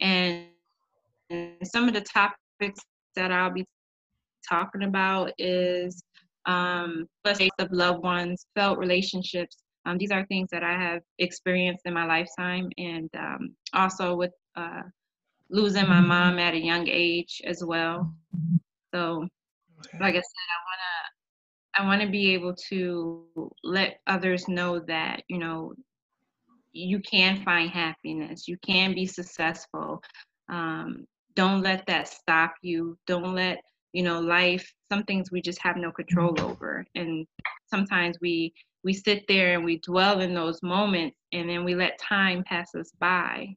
And 0.00 0.46
some 1.62 1.88
of 1.88 1.94
the 1.94 2.00
topics 2.00 2.80
that 3.16 3.30
I'll 3.30 3.52
be 3.52 3.66
talking 4.48 4.84
about 4.84 5.32
is 5.36 6.02
um, 6.46 7.06
of 7.24 7.70
loved 7.70 8.02
ones, 8.02 8.46
felt 8.56 8.78
relationships, 8.78 9.61
um, 9.84 9.98
these 9.98 10.10
are 10.10 10.24
things 10.26 10.48
that 10.52 10.62
I 10.62 10.72
have 10.72 11.02
experienced 11.18 11.82
in 11.86 11.94
my 11.94 12.06
lifetime, 12.06 12.70
and 12.78 13.10
um, 13.18 13.54
also 13.72 14.14
with 14.16 14.32
uh, 14.56 14.82
losing 15.50 15.88
my 15.88 16.00
mom 16.00 16.38
at 16.38 16.54
a 16.54 16.58
young 16.58 16.88
age 16.88 17.42
as 17.44 17.62
well. 17.64 18.14
So, 18.94 19.26
like 20.00 20.14
I 20.14 20.22
said, 20.22 20.48
I 20.50 20.60
wanna 20.68 20.92
I 21.74 21.86
want 21.86 22.02
to 22.02 22.08
be 22.08 22.34
able 22.34 22.54
to 22.68 23.50
let 23.64 24.00
others 24.06 24.48
know 24.48 24.80
that 24.80 25.22
you 25.28 25.38
know 25.38 25.74
you 26.72 27.00
can 27.00 27.42
find 27.42 27.70
happiness, 27.70 28.48
you 28.48 28.56
can 28.58 28.94
be 28.94 29.06
successful. 29.06 30.02
Um, 30.48 31.06
don't 31.34 31.62
let 31.62 31.86
that 31.86 32.08
stop 32.08 32.54
you. 32.62 32.98
Don't 33.06 33.34
let 33.34 33.58
you 33.92 34.02
know 34.02 34.20
life. 34.20 34.72
Some 34.90 35.04
things 35.04 35.30
we 35.30 35.40
just 35.40 35.60
have 35.62 35.76
no 35.76 35.92
control 35.92 36.34
over, 36.40 36.86
and 36.94 37.26
sometimes 37.66 38.18
we 38.20 38.52
we 38.84 38.92
sit 38.92 39.24
there 39.28 39.54
and 39.54 39.64
we 39.64 39.78
dwell 39.78 40.20
in 40.20 40.34
those 40.34 40.62
moments 40.62 41.16
and 41.32 41.48
then 41.48 41.64
we 41.64 41.74
let 41.74 41.98
time 42.00 42.42
pass 42.42 42.74
us 42.74 42.90
by 42.98 43.54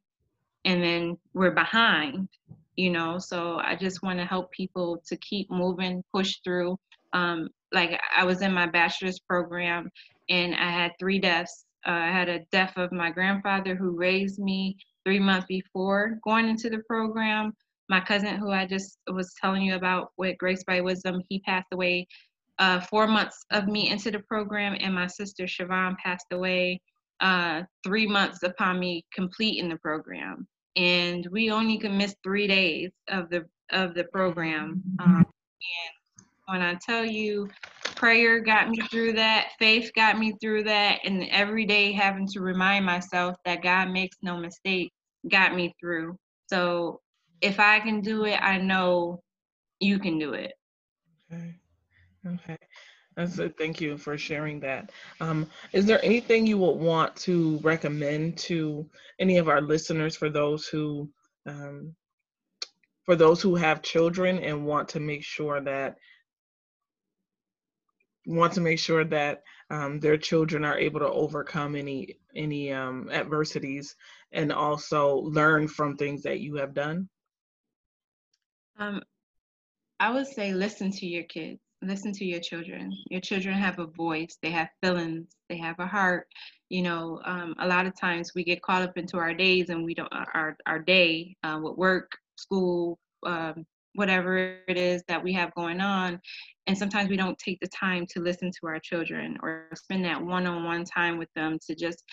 and 0.66 0.84
then 0.84 1.18
we're 1.34 1.50
behind 1.50 2.30
you 2.76 2.90
know? 2.90 3.18
So 3.20 3.58
i 3.64 3.76
just 3.76 4.04
want 4.04 4.20
to 4.20 4.26
help 4.26 4.52
people 4.52 5.02
to 5.08 5.16
keep 5.18 5.50
moving 5.50 6.04
push 6.14 6.38
through. 6.44 6.78
Um, 7.14 7.50
like 7.72 8.00
i 8.16 8.24
was 8.24 8.42
in 8.42 8.54
my 8.54 8.68
bachelor's 8.68 9.20
program 9.20 9.90
and 10.30 10.56
i 10.56 10.70
had 10.70 10.92
three 11.00 11.20
deaths. 11.20 11.66
Uh, 11.86 11.92
i 11.92 12.12
had 12.12 12.30
a 12.30 12.40
death 12.52 12.74
of 12.78 12.92
my 12.92 13.10
grandfather 13.10 13.76
who 13.76 13.98
raised 13.98 14.40
me 14.40 14.78
three 15.06 15.20
months 15.20 15.46
before 15.48 16.20
going 16.24 16.50
into 16.50 16.70
the 16.70 16.80
program 16.88 17.54
my 17.90 18.00
cousin, 18.00 18.36
who 18.38 18.52
I 18.52 18.66
just 18.66 18.98
was 19.08 19.34
telling 19.40 19.62
you 19.62 19.76
about 19.76 20.12
with 20.18 20.38
Grace 20.38 20.64
by 20.64 20.82
Wisdom, 20.82 21.22
he 21.30 21.40
passed 21.40 21.68
away 21.72 22.08
uh, 22.60 22.80
four 22.80 23.08
months 23.08 23.46
of 23.52 23.68
me 23.68 23.90
into 23.90 24.12
the 24.12 24.20
program, 24.20 24.78
and 24.80 24.94
my 24.94 25.08
sister 25.08 25.44
Siobhan 25.44 25.98
passed 25.98 26.28
away 26.32 26.82
uh, 27.20 27.64
three 27.84 28.08
months 28.08 28.44
upon 28.44 28.80
me 28.80 29.06
completing 29.14 29.70
the 29.70 29.78
program. 29.78 30.48
And 30.76 31.28
we 31.32 31.52
only 31.52 31.78
could 31.78 31.92
miss 31.92 32.16
three 32.24 32.48
days 32.48 32.92
of 33.08 33.30
the 33.30 33.46
of 33.72 33.94
the 33.94 34.04
program. 34.06 34.82
Um, 35.00 35.26
and 35.26 36.26
when 36.48 36.62
I 36.62 36.76
tell 36.76 37.06
you, 37.06 37.50
prayer 37.96 38.40
got 38.40 38.70
me 38.70 38.78
through 38.92 39.14
that, 39.14 39.52
faith 39.58 39.92
got 39.96 40.20
me 40.20 40.34
through 40.42 40.64
that, 40.64 41.00
and 41.04 41.24
every 41.30 41.66
day 41.66 41.92
having 41.92 42.28
to 42.28 42.42
remind 42.42 42.86
myself 42.86 43.38
that 43.46 43.64
God 43.64 43.90
makes 43.90 44.18
no 44.22 44.38
mistake 44.38 44.92
got 45.30 45.56
me 45.56 45.74
through. 45.80 46.18
So 46.48 47.02
if 47.42 47.60
I 47.60 47.80
can 47.80 48.02
do 48.02 48.26
it, 48.26 48.40
I 48.42 48.58
know 48.58 49.22
you 49.80 50.00
can 50.00 50.18
do 50.20 50.34
it. 50.34 50.54
Okay. 51.32 51.56
Okay. 52.28 52.58
That's 53.16 53.40
it. 53.40 53.56
Thank 53.58 53.80
you 53.80 53.98
for 53.98 54.18
sharing 54.18 54.60
that. 54.62 54.92
Um, 55.22 55.48
is 55.72 55.86
there 55.86 56.04
anything 56.04 56.46
you 56.46 56.58
would 56.58 56.78
want 56.78 57.16
to 57.18 57.60
recommend 57.60 58.38
to 58.40 58.90
any 59.20 59.38
of 59.38 59.48
our 59.48 59.62
listeners 59.62 60.16
for 60.16 60.30
those 60.30 60.68
who 60.68 61.10
um, 61.46 61.96
for 63.06 63.16
those 63.16 63.42
who 63.42 63.56
have 63.56 63.84
children 63.84 64.40
and 64.40 64.66
want 64.66 64.90
to 64.90 65.00
make 65.00 65.24
sure 65.24 65.62
that 65.62 65.96
want 68.26 68.54
to 68.54 68.62
make 68.62 68.80
sure 68.80 69.06
that 69.06 69.44
um, 69.70 70.00
their 70.00 70.18
children 70.18 70.66
are 70.66 70.78
able 70.78 71.00
to 71.00 71.10
overcome 71.10 71.76
any 71.76 72.18
any 72.36 72.74
um, 72.74 73.10
adversities 73.12 73.96
and 74.32 74.52
also 74.52 75.18
learn 75.18 75.68
from 75.68 75.96
things 75.96 76.24
that 76.24 76.40
you 76.40 76.56
have 76.56 76.74
done? 76.74 77.08
Um, 78.78 79.02
I 80.00 80.12
would 80.12 80.28
say 80.28 80.54
listen 80.54 80.92
to 80.92 81.06
your 81.06 81.24
kids, 81.24 81.60
listen 81.82 82.12
to 82.14 82.26
your 82.26 82.42
children. 82.42 82.92
Your 83.10 83.22
children 83.22 83.56
have 83.56 83.80
a 83.80 83.88
voice, 83.88 84.38
they 84.42 84.52
have 84.52 84.70
feelings, 84.84 85.28
they 85.50 85.58
have 85.58 85.80
a 85.80 85.88
heart. 85.88 86.28
You 86.70 86.82
know, 86.82 87.22
um, 87.26 87.56
a 87.60 87.68
lot 87.68 87.86
of 87.86 88.00
times 88.00 88.34
we 88.36 88.44
get 88.44 88.62
caught 88.62 88.82
up 88.82 88.98
into 88.98 89.18
our 89.18 89.34
days 89.34 89.70
and 89.70 89.86
we 89.86 89.94
don't 89.94 90.12
our 90.12 90.58
our 90.66 90.80
day 90.80 91.36
uh, 91.44 91.60
with 91.62 91.78
work, 91.78 92.12
school, 92.36 93.00
um, 93.26 93.66
whatever 93.94 94.58
it 94.68 94.78
is 94.78 95.04
that 95.08 95.24
we 95.24 95.32
have 95.34 95.56
going 95.56 95.80
on, 95.80 96.20
and 96.68 96.78
sometimes 96.78 97.10
we 97.10 97.16
don't 97.18 97.38
take 97.38 97.60
the 97.62 97.68
time 97.68 98.06
to 98.08 98.20
listen 98.20 98.52
to 98.52 98.68
our 98.68 98.80
children 98.80 99.38
or 99.42 99.68
spend 99.76 100.04
that 100.04 100.22
one-on-one 100.22 100.84
time 100.84 101.18
with 101.18 101.30
them 101.36 101.58
to 101.68 101.76
just 101.76 102.04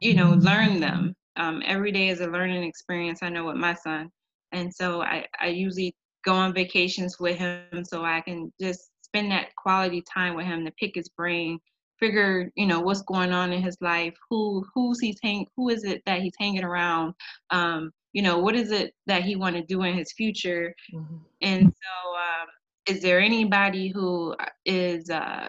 you 0.00 0.14
know 0.14 0.32
learn 0.34 0.80
them 0.80 1.14
um, 1.36 1.62
every 1.64 1.92
day 1.92 2.08
is 2.08 2.20
a 2.20 2.26
learning 2.26 2.62
experience 2.62 3.20
i 3.22 3.28
know 3.28 3.44
with 3.44 3.56
my 3.56 3.74
son 3.74 4.10
and 4.52 4.72
so 4.72 5.02
I, 5.02 5.26
I 5.40 5.48
usually 5.48 5.94
go 6.24 6.32
on 6.32 6.54
vacations 6.54 7.18
with 7.20 7.36
him 7.36 7.84
so 7.84 8.04
i 8.04 8.20
can 8.20 8.52
just 8.60 8.90
spend 9.02 9.30
that 9.30 9.54
quality 9.56 10.02
time 10.12 10.34
with 10.34 10.46
him 10.46 10.64
to 10.64 10.72
pick 10.72 10.94
his 10.94 11.08
brain 11.08 11.58
figure 11.98 12.50
you 12.54 12.66
know 12.66 12.80
what's 12.80 13.02
going 13.02 13.32
on 13.32 13.52
in 13.52 13.62
his 13.62 13.76
life 13.80 14.14
who 14.28 14.64
who's 14.74 15.00
he's 15.00 15.18
hang 15.22 15.46
who 15.56 15.68
is 15.68 15.84
it 15.84 16.02
that 16.06 16.20
he's 16.20 16.34
hanging 16.38 16.64
around 16.64 17.12
um 17.50 17.90
you 18.12 18.22
know 18.22 18.38
what 18.38 18.54
is 18.54 18.70
it 18.70 18.94
that 19.06 19.22
he 19.22 19.36
want 19.36 19.56
to 19.56 19.62
do 19.62 19.82
in 19.82 19.96
his 19.96 20.12
future? 20.12 20.74
Mm-hmm. 20.94 21.16
and 21.42 21.62
so 21.62 22.16
um 22.16 22.48
is 22.86 23.02
there 23.02 23.20
anybody 23.20 23.88
who 23.88 24.34
is 24.64 25.10
uh 25.10 25.46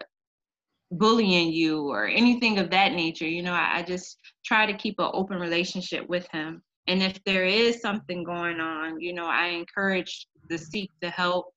bullying 0.92 1.52
you 1.54 1.88
or 1.88 2.08
anything 2.08 2.58
of 2.58 2.72
that 2.72 2.94
nature? 2.94 3.28
You 3.28 3.44
know 3.44 3.54
I, 3.54 3.78
I 3.78 3.84
just 3.84 4.18
try 4.46 4.66
to 4.66 4.78
keep 4.78 5.00
an 5.00 5.10
open 5.14 5.40
relationship 5.40 6.08
with 6.10 6.28
him 6.32 6.62
and 6.90 7.02
if 7.02 7.24
there 7.24 7.46
is 7.46 7.82
something 7.82 8.24
going 8.24 8.60
on 8.60 9.00
you 9.00 9.14
know 9.14 9.28
i 9.28 9.48
encourage 9.48 10.28
the 10.50 10.58
seek 10.58 10.92
the 11.02 11.10
help 11.10 11.54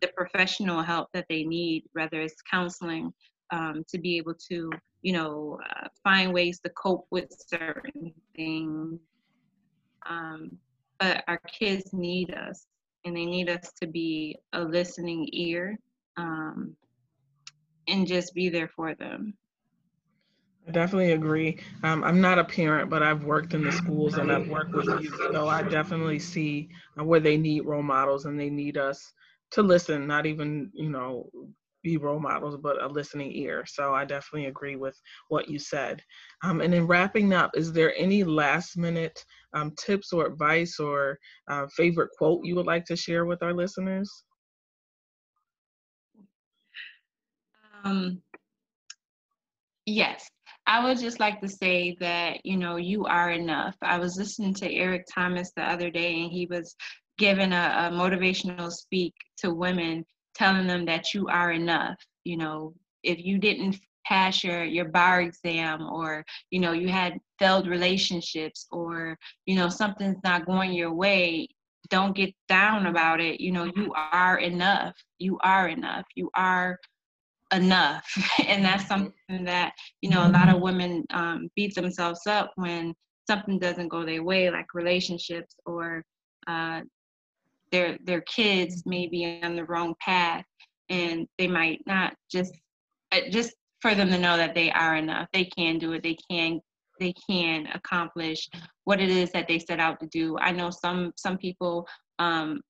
the 0.00 0.08
professional 0.08 0.82
help 0.82 1.08
that 1.12 1.26
they 1.28 1.42
need 1.42 1.82
whether 1.94 2.20
it's 2.20 2.42
counseling 2.48 3.12
um, 3.52 3.84
to 3.88 3.98
be 3.98 4.16
able 4.16 4.34
to 4.34 4.70
you 5.02 5.12
know 5.12 5.58
uh, 5.70 5.88
find 6.04 6.32
ways 6.32 6.60
to 6.60 6.70
cope 6.70 7.06
with 7.10 7.28
certain 7.48 8.12
things 8.36 9.00
um, 10.08 10.50
but 10.98 11.24
our 11.26 11.40
kids 11.48 11.92
need 11.92 12.32
us 12.34 12.66
and 13.04 13.16
they 13.16 13.24
need 13.24 13.48
us 13.48 13.72
to 13.80 13.86
be 13.86 14.36
a 14.52 14.60
listening 14.60 15.28
ear 15.32 15.78
um, 16.16 16.74
and 17.88 18.06
just 18.06 18.34
be 18.34 18.48
there 18.48 18.68
for 18.68 18.94
them. 18.94 19.34
I 20.66 20.72
definitely 20.72 21.12
agree. 21.12 21.58
Um, 21.82 22.02
I'm 22.04 22.20
not 22.20 22.38
a 22.38 22.44
parent, 22.44 22.90
but 22.90 23.02
I've 23.02 23.24
worked 23.24 23.54
in 23.54 23.64
the 23.64 23.72
schools 23.72 24.18
and 24.18 24.30
I've 24.32 24.48
worked 24.48 24.74
with 24.74 24.92
youth, 24.94 25.16
so 25.30 25.48
I 25.48 25.62
definitely 25.62 26.18
see 26.18 26.68
uh, 26.98 27.04
where 27.04 27.20
they 27.20 27.36
need 27.36 27.60
role 27.66 27.82
models 27.82 28.24
and 28.26 28.38
they 28.38 28.50
need 28.50 28.76
us 28.76 29.12
to 29.52 29.62
listen, 29.62 30.06
not 30.06 30.26
even 30.26 30.70
you 30.74 30.90
know 30.90 31.30
be 31.82 31.96
role 31.98 32.18
models, 32.18 32.56
but 32.56 32.82
a 32.82 32.88
listening 32.88 33.32
ear. 33.32 33.64
So 33.66 33.94
I 33.94 34.04
definitely 34.04 34.46
agree 34.48 34.74
with 34.76 35.00
what 35.28 35.48
you 35.48 35.58
said. 35.58 36.02
Um, 36.42 36.60
and 36.60 36.74
in 36.74 36.86
wrapping 36.86 37.32
up, 37.32 37.52
is 37.54 37.72
there 37.72 37.94
any 37.96 38.24
last 38.24 38.76
minute 38.76 39.24
um, 39.54 39.72
tips 39.76 40.12
or 40.12 40.26
advice 40.26 40.78
or 40.80 41.18
uh, 41.48 41.66
favorite 41.76 42.10
quote 42.18 42.44
you 42.44 42.56
would 42.56 42.66
like 42.66 42.84
to 42.86 42.96
share 42.96 43.24
with 43.24 43.42
our 43.42 43.54
listeners? 43.54 44.24
Um, 47.84 48.22
yes, 49.86 50.28
I 50.66 50.84
would 50.84 50.98
just 50.98 51.20
like 51.20 51.40
to 51.40 51.48
say 51.48 51.96
that, 52.00 52.44
you 52.44 52.56
know, 52.56 52.76
you 52.76 53.06
are 53.06 53.30
enough. 53.30 53.76
I 53.82 53.98
was 53.98 54.16
listening 54.16 54.54
to 54.54 54.72
Eric 54.72 55.06
Thomas 55.12 55.52
the 55.56 55.62
other 55.62 55.90
day, 55.90 56.22
and 56.22 56.32
he 56.32 56.46
was 56.46 56.74
giving 57.18 57.52
a, 57.52 57.90
a 57.90 57.94
motivational 57.94 58.72
speak 58.72 59.14
to 59.38 59.54
women, 59.54 60.04
telling 60.34 60.66
them 60.66 60.84
that 60.86 61.14
you 61.14 61.28
are 61.28 61.52
enough. 61.52 61.96
You 62.24 62.36
know, 62.38 62.74
if 63.02 63.24
you 63.24 63.38
didn't 63.38 63.78
pass 64.06 64.44
your 64.44 64.64
your 64.64 64.86
bar 64.86 65.20
exam 65.20 65.82
or 65.82 66.24
you 66.50 66.60
know 66.60 66.72
you 66.72 66.88
had 66.88 67.18
failed 67.38 67.66
relationships 67.66 68.66
or 68.70 69.18
you 69.46 69.56
know 69.56 69.68
something's 69.68 70.22
not 70.22 70.46
going 70.46 70.72
your 70.72 70.92
way 70.92 71.48
don't 71.88 72.16
get 72.16 72.32
down 72.48 72.86
about 72.86 73.20
it 73.20 73.40
you 73.40 73.50
know 73.50 73.64
you 73.76 73.92
are 74.12 74.38
enough 74.38 74.94
you 75.18 75.38
are 75.42 75.68
enough 75.68 76.04
you 76.14 76.30
are 76.34 76.78
enough. 77.52 78.04
And 78.46 78.64
that's 78.64 78.84
mm-hmm. 78.84 79.04
something 79.28 79.44
that 79.44 79.72
you 80.00 80.10
know 80.10 80.26
a 80.26 80.30
lot 80.30 80.48
of 80.48 80.60
women 80.60 81.04
um, 81.10 81.48
beat 81.56 81.74
themselves 81.74 82.26
up 82.26 82.52
when 82.56 82.94
something 83.26 83.58
doesn't 83.58 83.88
go 83.88 84.04
their 84.04 84.22
way 84.22 84.50
like 84.50 84.74
relationships 84.74 85.54
or 85.64 86.04
uh, 86.46 86.80
their 87.72 87.98
their 88.04 88.20
kids 88.22 88.84
may 88.86 89.08
be 89.08 89.40
on 89.42 89.56
the 89.56 89.64
wrong 89.64 89.94
path 90.00 90.44
and 90.88 91.26
they 91.38 91.48
might 91.48 91.80
not 91.86 92.14
just 92.30 92.54
uh, 93.12 93.20
just 93.30 93.54
for 93.80 93.94
them 93.94 94.10
to 94.10 94.18
know 94.18 94.36
that 94.36 94.54
they 94.54 94.70
are 94.70 94.96
enough. 94.96 95.28
They 95.32 95.44
can 95.44 95.78
do 95.78 95.92
it. 95.92 96.02
They 96.02 96.16
can 96.30 96.60
they 96.98 97.12
can 97.28 97.66
accomplish 97.74 98.48
what 98.84 99.00
it 99.00 99.10
is 99.10 99.30
that 99.32 99.46
they 99.48 99.58
set 99.58 99.80
out 99.80 100.00
to 100.00 100.06
do. 100.06 100.38
I 100.38 100.52
know 100.52 100.70
some 100.70 101.12
some 101.16 101.36
people 101.36 101.86
um, 102.18 102.60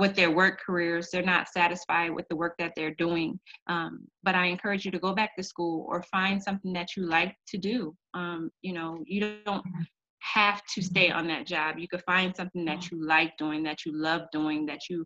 with 0.00 0.16
their 0.16 0.30
work 0.30 0.60
careers. 0.64 1.10
They're 1.10 1.22
not 1.22 1.48
satisfied 1.48 2.10
with 2.10 2.26
the 2.28 2.36
work 2.36 2.54
that 2.58 2.72
they're 2.74 2.94
doing. 2.94 3.38
Um, 3.68 4.06
but 4.22 4.34
I 4.34 4.46
encourage 4.46 4.84
you 4.84 4.90
to 4.90 4.98
go 4.98 5.14
back 5.14 5.36
to 5.36 5.44
school 5.44 5.86
or 5.88 6.02
find 6.04 6.42
something 6.42 6.72
that 6.72 6.96
you 6.96 7.06
like 7.06 7.36
to 7.48 7.58
do. 7.58 7.94
Um, 8.14 8.50
you 8.62 8.72
know, 8.72 9.02
you 9.06 9.38
don't 9.44 9.64
have 10.20 10.62
to 10.74 10.82
stay 10.82 11.10
on 11.10 11.26
that 11.28 11.46
job. 11.46 11.78
You 11.78 11.88
could 11.88 12.02
find 12.02 12.34
something 12.34 12.64
that 12.64 12.90
you 12.90 13.04
like 13.04 13.36
doing, 13.36 13.62
that 13.64 13.84
you 13.84 13.92
love 13.92 14.22
doing, 14.32 14.66
that 14.66 14.80
you 14.88 15.04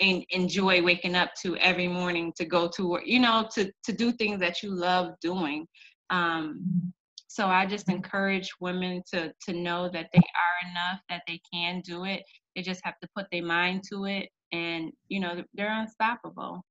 en- 0.00 0.24
enjoy 0.30 0.82
waking 0.82 1.14
up 1.14 1.30
to 1.42 1.56
every 1.56 1.88
morning 1.88 2.32
to 2.36 2.44
go 2.44 2.68
to 2.76 2.88
work, 2.88 3.02
you 3.06 3.20
know, 3.20 3.48
to, 3.54 3.70
to 3.84 3.92
do 3.92 4.12
things 4.12 4.40
that 4.40 4.62
you 4.62 4.70
love 4.70 5.14
doing. 5.20 5.66
Um, 6.10 6.92
so 7.38 7.46
I 7.46 7.66
just 7.66 7.88
encourage 7.88 8.50
women 8.58 9.00
to 9.12 9.32
to 9.46 9.52
know 9.52 9.88
that 9.90 10.08
they 10.12 10.18
are 10.18 10.68
enough, 10.70 11.00
that 11.08 11.22
they 11.28 11.40
can 11.52 11.80
do 11.82 12.04
it. 12.04 12.24
They 12.56 12.62
just 12.62 12.80
have 12.82 12.98
to 13.00 13.08
put 13.16 13.26
their 13.30 13.44
mind 13.44 13.84
to 13.92 14.06
it, 14.06 14.28
and 14.50 14.90
you 15.06 15.20
know 15.20 15.44
they're 15.54 15.80
unstoppable. 15.80 16.64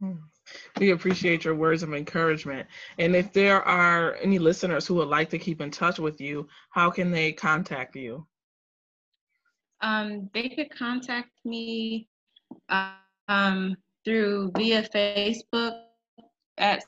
Hmm. 0.00 0.12
We 0.78 0.92
appreciate 0.92 1.44
your 1.44 1.54
words 1.54 1.82
of 1.82 1.92
encouragement. 1.92 2.66
And 2.98 3.14
if 3.14 3.34
there 3.34 3.62
are 3.62 4.14
any 4.14 4.38
listeners 4.38 4.86
who 4.86 4.94
would 4.94 5.08
like 5.08 5.28
to 5.30 5.38
keep 5.38 5.60
in 5.60 5.70
touch 5.70 5.98
with 5.98 6.22
you, 6.22 6.48
how 6.70 6.90
can 6.90 7.10
they 7.10 7.32
contact 7.32 7.96
you? 7.96 8.26
Um, 9.82 10.30
they 10.32 10.48
could 10.48 10.70
contact 10.70 11.32
me 11.44 12.08
um, 13.28 13.76
through 14.06 14.52
via 14.56 14.88
Facebook 14.88 15.82
at 16.56 16.82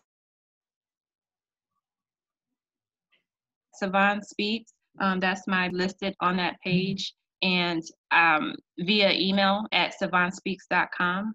Savon 3.78 4.22
Speaks. 4.22 4.72
Um, 5.00 5.20
that's 5.20 5.46
my 5.46 5.68
listed 5.68 6.14
on 6.20 6.36
that 6.36 6.60
page 6.60 7.14
and 7.42 7.82
um, 8.10 8.54
via 8.78 9.12
email 9.12 9.64
at 9.72 9.94
savonspeaks.com. 10.00 11.34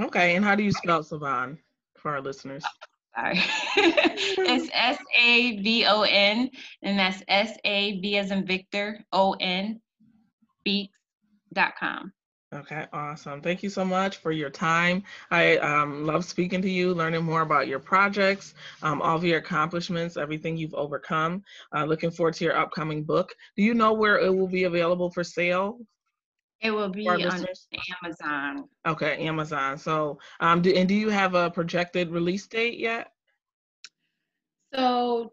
Okay, 0.00 0.36
and 0.36 0.44
how 0.44 0.54
do 0.54 0.62
you 0.62 0.72
spell 0.72 1.02
Savon 1.02 1.58
for 1.96 2.12
our 2.12 2.20
listeners? 2.20 2.64
Sorry. 3.16 3.40
it's 3.76 4.70
S 4.72 4.98
A 5.20 5.60
V 5.60 5.84
O 5.86 6.02
N, 6.02 6.48
and 6.82 6.98
that's 6.98 7.22
S 7.26 7.56
A 7.64 8.00
V 8.00 8.16
as 8.18 8.30
in 8.30 8.46
Victor, 8.46 9.04
O 9.12 9.34
N, 9.40 9.80
speaks, 10.60 10.96
com. 11.80 12.12
Okay, 12.54 12.86
awesome. 12.94 13.42
Thank 13.42 13.62
you 13.62 13.68
so 13.68 13.84
much 13.84 14.16
for 14.16 14.32
your 14.32 14.48
time. 14.48 15.02
I 15.30 15.58
um, 15.58 16.06
love 16.06 16.24
speaking 16.24 16.62
to 16.62 16.70
you, 16.70 16.94
learning 16.94 17.22
more 17.22 17.42
about 17.42 17.68
your 17.68 17.78
projects, 17.78 18.54
um, 18.82 19.02
all 19.02 19.16
of 19.16 19.24
your 19.24 19.36
accomplishments, 19.36 20.16
everything 20.16 20.56
you've 20.56 20.72
overcome. 20.72 21.44
Uh, 21.76 21.84
looking 21.84 22.10
forward 22.10 22.34
to 22.34 22.44
your 22.44 22.56
upcoming 22.56 23.04
book. 23.04 23.34
Do 23.54 23.62
you 23.62 23.74
know 23.74 23.92
where 23.92 24.18
it 24.18 24.34
will 24.34 24.48
be 24.48 24.64
available 24.64 25.10
for 25.10 25.22
sale? 25.22 25.78
It 26.62 26.70
will 26.70 26.88
be 26.88 27.06
on 27.06 27.20
Amazon. 28.02 28.68
Okay, 28.86 29.26
Amazon. 29.26 29.76
So, 29.76 30.18
um, 30.40 30.62
do, 30.62 30.74
and 30.74 30.88
do 30.88 30.94
you 30.94 31.10
have 31.10 31.34
a 31.34 31.50
projected 31.50 32.10
release 32.10 32.46
date 32.46 32.78
yet? 32.78 33.12
So, 34.74 35.32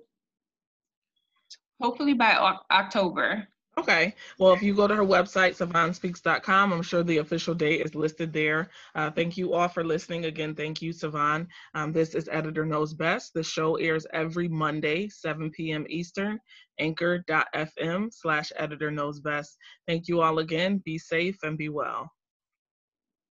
hopefully 1.79 2.13
by 2.13 2.35
October. 2.69 3.47
Okay. 3.77 4.15
Well, 4.39 4.53
if 4.53 4.63
you 4.63 4.73
go 4.73 4.87
to 4.87 4.95
her 4.95 5.03
website, 5.03 5.57
savonspeaks.com, 5.57 6.71
I'm 6.71 6.81
sure 6.81 7.03
the 7.03 7.17
official 7.17 7.53
date 7.53 7.81
is 7.81 7.93
listed 7.93 8.31
there. 8.31 8.69
Uh, 8.95 9.11
thank 9.11 9.35
you 9.35 9.53
all 9.53 9.67
for 9.67 9.83
listening. 9.83 10.25
Again, 10.25 10.55
thank 10.55 10.81
you, 10.81 10.93
Savon. 10.93 11.49
Um, 11.73 11.91
this 11.91 12.15
is 12.15 12.29
Editor 12.31 12.65
Knows 12.65 12.93
Best. 12.93 13.33
The 13.33 13.43
show 13.43 13.75
airs 13.75 14.07
every 14.13 14.47
Monday, 14.47 15.09
7 15.09 15.51
p.m. 15.51 15.85
Eastern, 15.89 16.39
anchor.fm 16.79 18.13
slash 18.13 18.51
editor 18.55 18.91
knows 18.91 19.19
best. 19.19 19.57
Thank 19.87 20.07
you 20.07 20.21
all 20.21 20.39
again. 20.39 20.81
Be 20.85 20.97
safe 20.97 21.37
and 21.43 21.57
be 21.57 21.67
well. 21.67 22.14